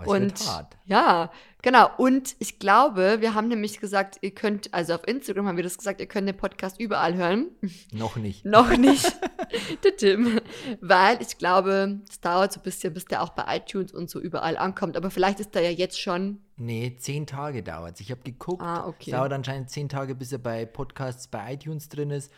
Oh, 0.05 0.11
und 0.11 0.43
ja, 0.85 1.31
genau. 1.65 1.89
Und 1.97 2.38
ich 2.39 2.60
glaube, 2.60 3.17
wir 3.19 3.34
haben 3.34 3.49
nämlich 3.49 3.82
gesagt, 3.82 4.19
ihr 4.21 4.32
könnt, 4.32 4.73
also 4.73 4.93
auf 4.93 5.06
Instagram 5.06 5.47
haben 5.47 5.58
wir 5.58 5.63
das 5.63 5.78
gesagt, 5.78 5.99
ihr 5.99 6.06
könnt 6.06 6.30
den 6.30 6.38
Podcast 6.38 6.80
überall 6.80 7.15
hören. 7.15 7.47
Noch 7.91 8.15
nicht. 8.15 8.45
Noch 8.45 8.78
nicht. 8.78 9.06
der 9.84 9.97
Tim. 9.97 10.39
Weil 10.80 11.21
ich 11.21 11.38
glaube, 11.38 11.99
es 12.10 12.21
dauert 12.21 12.54
so 12.54 12.62
ein 12.62 12.63
bisschen, 12.63 12.93
bis 12.93 13.06
der 13.06 13.21
auch 13.21 13.32
bei 13.32 13.58
iTunes 13.58 13.91
und 13.91 14.10
so 14.10 14.21
überall 14.21 14.56
ankommt. 14.56 14.95
Aber 14.95 15.10
vielleicht 15.10 15.41
ist 15.41 15.56
der 15.56 15.63
ja 15.63 15.71
jetzt 15.71 15.99
schon. 15.99 16.39
Nee, 16.56 16.95
zehn 16.97 17.28
Tage 17.28 17.63
dauert 17.63 17.95
es. 17.95 18.01
Ich 18.01 18.12
habe 18.12 18.21
geguckt. 18.21 18.62
Ah, 18.62 18.88
okay. 18.88 19.12
Es 19.12 19.17
dauert 19.17 19.34
anscheinend 19.34 19.69
zehn 19.69 19.89
Tage, 19.89 20.15
bis 20.15 20.32
er 20.32 20.38
bei 20.38 20.65
Podcasts 20.65 21.28
bei 21.28 21.54
iTunes 21.54 21.89
drin 21.89 22.12
ist. 22.12 22.32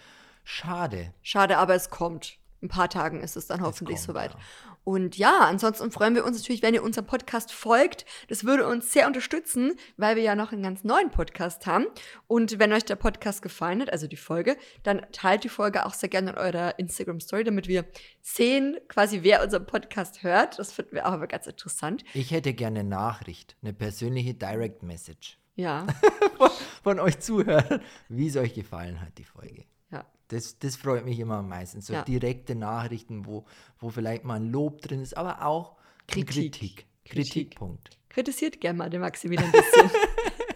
Schade. 0.44 1.13
Schade, 1.22 1.58
aber 1.58 1.76
es 1.76 1.90
kommt. 1.90 2.40
Ein 2.62 2.70
paar 2.70 2.89
Tagen 2.89 3.22
ist 3.22 3.38
es 3.38 3.48
dann 3.48 3.62
hoffentlich 3.62 3.98
kommt, 3.98 4.08
soweit. 4.08 4.34
Ja. 4.34 4.39
Und 4.84 5.17
ja, 5.17 5.39
ansonsten 5.41 5.91
freuen 5.91 6.15
wir 6.15 6.26
uns 6.26 6.38
natürlich, 6.38 6.62
wenn 6.62 6.74
ihr 6.74 6.82
unserem 6.82 7.06
Podcast 7.06 7.52
folgt. 7.52 8.06
Das 8.30 8.46
würde 8.46 8.65
uns 8.65 8.93
sehr 8.93 9.06
unterstützen, 9.06 9.74
weil 9.98 10.15
wir 10.15 10.24
ja 10.24 10.34
noch 10.34 10.54
einen 10.54 10.63
ganz 10.63 10.84
neuen 10.84 11.12
Podcast 11.12 11.67
haben. 11.67 11.88
Und 12.26 12.58
wenn 12.58 12.72
euch 12.72 12.86
der 12.86 12.96
Podcast 12.96 13.41
gefallen 13.41 13.82
hat, 13.82 13.91
also 13.91 14.08
die 14.08 14.15
Folge, 14.15 14.56
dann 14.84 15.06
teilt 15.12 15.43
die 15.43 15.50
Folge 15.50 15.86
auch 15.86 15.93
sehr 15.93 16.10
gerne 16.10 16.32
in 16.32 16.38
eurer 16.38 16.80
Instagram 16.80 17.20
Story, 17.20 17.43
damit 17.43 17.67
wir 17.67 17.86
sehen, 18.22 18.78
quasi 18.88 19.24
wer 19.24 19.43
unseren 19.43 19.65
Podcast 19.65 20.24
hört. 20.24 20.58
Das 20.58 20.72
finden 20.72 20.96
wir 20.96 21.06
auch 21.06 21.12
aber 21.12 21.28
ganz 21.28 21.48
interessant. 21.48 22.04
Ich 22.13 22.32
hätte 22.32 22.54
gerne 22.54 22.80
eine 22.80 22.89
Nachricht, 22.89 23.58
eine 23.62 23.74
persönliche 23.74 24.34
Direct 24.34 24.84
Message. 24.84 25.38
Ja. 25.56 25.86
von, 26.38 26.50
von 26.84 27.00
euch 27.02 27.20
Zuhörern, 27.20 27.82
wie 28.10 28.28
es 28.28 28.38
euch 28.38 28.54
gefallen 28.54 29.02
hat, 29.02 29.17
die 29.17 29.26
Folge. 29.26 29.65
Das, 30.30 30.60
das 30.60 30.76
freut 30.76 31.06
mich 31.06 31.20
immer 31.20 31.38
am 31.38 31.50
meisten. 31.50 31.82
So 31.82 31.94
Ja. 31.94 32.04
direkte 32.04 32.56
Nachrichten, 32.56 33.26
wo, 33.26 33.46
wo 33.80 33.90
vielleicht 33.90 34.24
mal 34.26 34.36
ein 34.36 34.52
Lob 34.52 34.82
drin 34.82 35.02
ist, 35.02 35.16
aber 35.16 35.46
auch 35.46 35.78
Kritik. 36.08 36.30
Kritik. 36.54 36.86
Kritik. 37.06 37.34
Kritikpunkt. 37.34 37.90
Kritisiert 38.10 38.60
gerne 38.60 38.78
mal 38.78 38.90
den 38.90 39.02
Maximilian 39.02 39.46
ein 39.46 39.52
bisschen. 39.52 39.92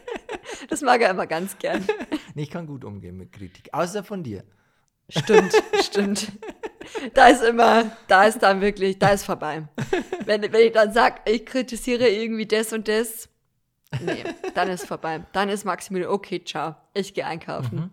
das 0.70 0.82
mag 0.82 1.02
er 1.02 1.12
immer 1.12 1.28
ganz 1.28 1.58
gern. 1.58 1.86
Ich 2.34 2.50
kann 2.50 2.66
gut 2.66 2.86
umgehen 2.86 3.18
mit 3.18 3.34
Kritik, 3.34 3.68
außer 3.74 4.06
von 4.06 4.24
dir. 4.24 4.46
Stimmt, 5.10 5.54
stimmt. 5.84 6.32
Da 7.14 7.28
ist 7.28 7.44
immer, 7.44 7.92
da 8.08 8.24
ist 8.24 8.40
dann 8.42 8.62
wirklich, 8.62 8.98
da 8.98 9.10
ist 9.10 9.26
vorbei. 9.26 9.68
Wenn, 10.26 10.42
wenn 10.42 10.68
ich 10.68 10.72
dann 10.72 10.94
sage, 10.94 11.20
ich 11.26 11.46
kritisiere 11.46 12.08
irgendwie 12.08 12.46
das 12.46 12.72
und 12.72 12.88
das, 12.88 13.28
nee, 14.00 14.24
dann 14.56 14.70
ist 14.70 14.88
vorbei. 14.88 15.26
Dann 15.34 15.50
ist 15.50 15.66
Maximilian, 15.66 16.10
okay, 16.10 16.42
ciao, 16.44 16.76
ich 16.94 17.14
gehe 17.14 17.26
einkaufen. 17.26 17.92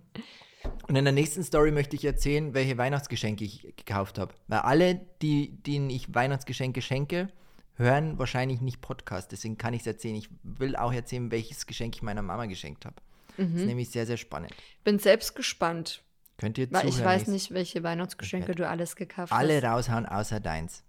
Und 0.88 0.96
in 0.96 1.05
der 1.05 1.12
nächsten 1.12 1.42
Story 1.42 1.70
möchte 1.70 1.96
ich 1.96 2.05
erzählen, 2.05 2.55
welche 2.55 2.79
Weihnachtsgeschenke 2.79 3.44
ich 3.44 3.62
gekauft 3.77 4.18
habe. 4.18 4.35
Weil 4.46 4.61
alle, 4.61 5.01
die, 5.20 5.62
denen 5.62 5.90
ich 5.90 6.14
Weihnachtsgeschenke 6.14 6.81
schenke, 6.81 7.29
hören 7.77 8.18
wahrscheinlich 8.18 8.61
nicht 8.62 8.81
Podcast. 8.81 9.31
Deswegen 9.33 9.59
kann 9.59 9.74
ich 9.74 9.83
es 9.83 9.87
erzählen. 9.87 10.16
Ich 10.16 10.31
will 10.42 10.77
auch 10.77 10.92
erzählen, 10.92 11.31
welches 11.31 11.66
Geschenk 11.66 11.94
ich 11.96 12.03
meiner 12.03 12.22
Mama 12.22 12.46
geschenkt 12.46 12.87
habe. 12.87 12.96
Das 13.37 13.46
ist 13.48 13.66
nämlich 13.66 13.90
sehr, 13.90 14.05
sehr 14.05 14.16
spannend. 14.16 14.53
Bin 14.83 14.98
selbst 14.98 15.37
gespannt, 15.37 16.03
Könnt 16.38 16.59
ihr 16.59 16.72
weil 16.72 16.88
ich 16.88 16.96
zuhören? 16.96 17.11
weiß 17.12 17.29
nicht, 17.29 17.53
welche 17.53 17.83
Weihnachtsgeschenke 17.85 18.55
du 18.55 18.66
alles 18.68 18.96
gekauft 18.96 19.33
Alle 19.33 19.57
hast. 19.59 19.64
raushauen, 19.64 20.07
außer 20.07 20.40
deins. 20.40 20.83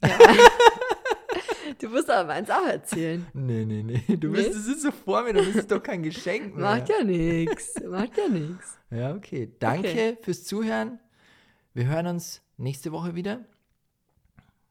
Du 1.78 1.88
musst 1.88 2.10
aber 2.10 2.26
meins 2.28 2.50
auch 2.50 2.66
erzählen. 2.66 3.26
Nee, 3.34 3.64
nee, 3.64 3.82
nee. 3.82 4.16
Du 4.16 4.28
Nee? 4.28 4.36
bist, 4.42 4.66
ist 4.68 4.82
so 4.82 4.90
vor 4.90 5.22
mir, 5.22 5.32
das 5.34 5.46
ist 5.48 5.70
doch 5.70 5.82
kein 5.82 6.02
Geschenk 6.02 6.54
mehr. 6.56 6.76
Macht 6.76 6.88
ja 6.88 7.04
nichts, 7.04 7.74
macht 7.86 8.16
ja 8.16 8.28
nichts. 8.28 8.78
Ja, 8.90 9.14
okay. 9.14 9.52
Danke 9.58 9.88
Okay. 9.88 10.16
fürs 10.22 10.44
Zuhören. 10.44 10.98
Wir 11.74 11.86
hören 11.86 12.06
uns 12.08 12.42
nächste 12.56 12.92
Woche 12.92 13.14
wieder. 13.14 13.44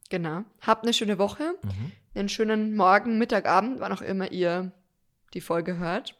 Genau. 0.10 0.44
Habt 0.62 0.84
eine 0.84 0.94
schöne 0.94 1.18
Woche, 1.20 1.54
Mhm. 1.64 1.92
einen 2.16 2.30
schönen 2.30 2.76
Morgen, 2.76 3.18
Mittag, 3.18 3.48
Abend, 3.48 3.80
wann 3.80 3.92
auch 3.94 4.02
immer 4.02 4.32
ihr 4.32 4.72
die 5.34 5.42
Folge 5.42 5.78
hört. 5.78 6.20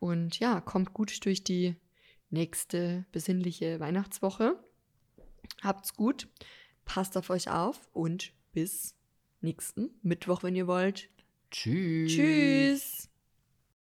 Und 0.00 0.38
ja, 0.40 0.60
kommt 0.60 0.92
gut 0.92 1.24
durch 1.24 1.44
die 1.44 1.76
nächste 2.30 3.04
besinnliche 3.12 3.78
Weihnachtswoche. 3.78 4.58
Habt's 5.62 5.94
gut, 5.94 6.26
passt 6.84 7.16
auf 7.16 7.30
euch 7.30 7.48
auf 7.50 7.80
und 7.92 8.32
bis 8.52 8.94
nächsten 9.42 9.90
Mittwoch, 10.02 10.42
wenn 10.42 10.54
ihr 10.56 10.66
wollt. 10.66 11.08
Tschüss. 11.50 12.12
Tschüss. 12.12 13.11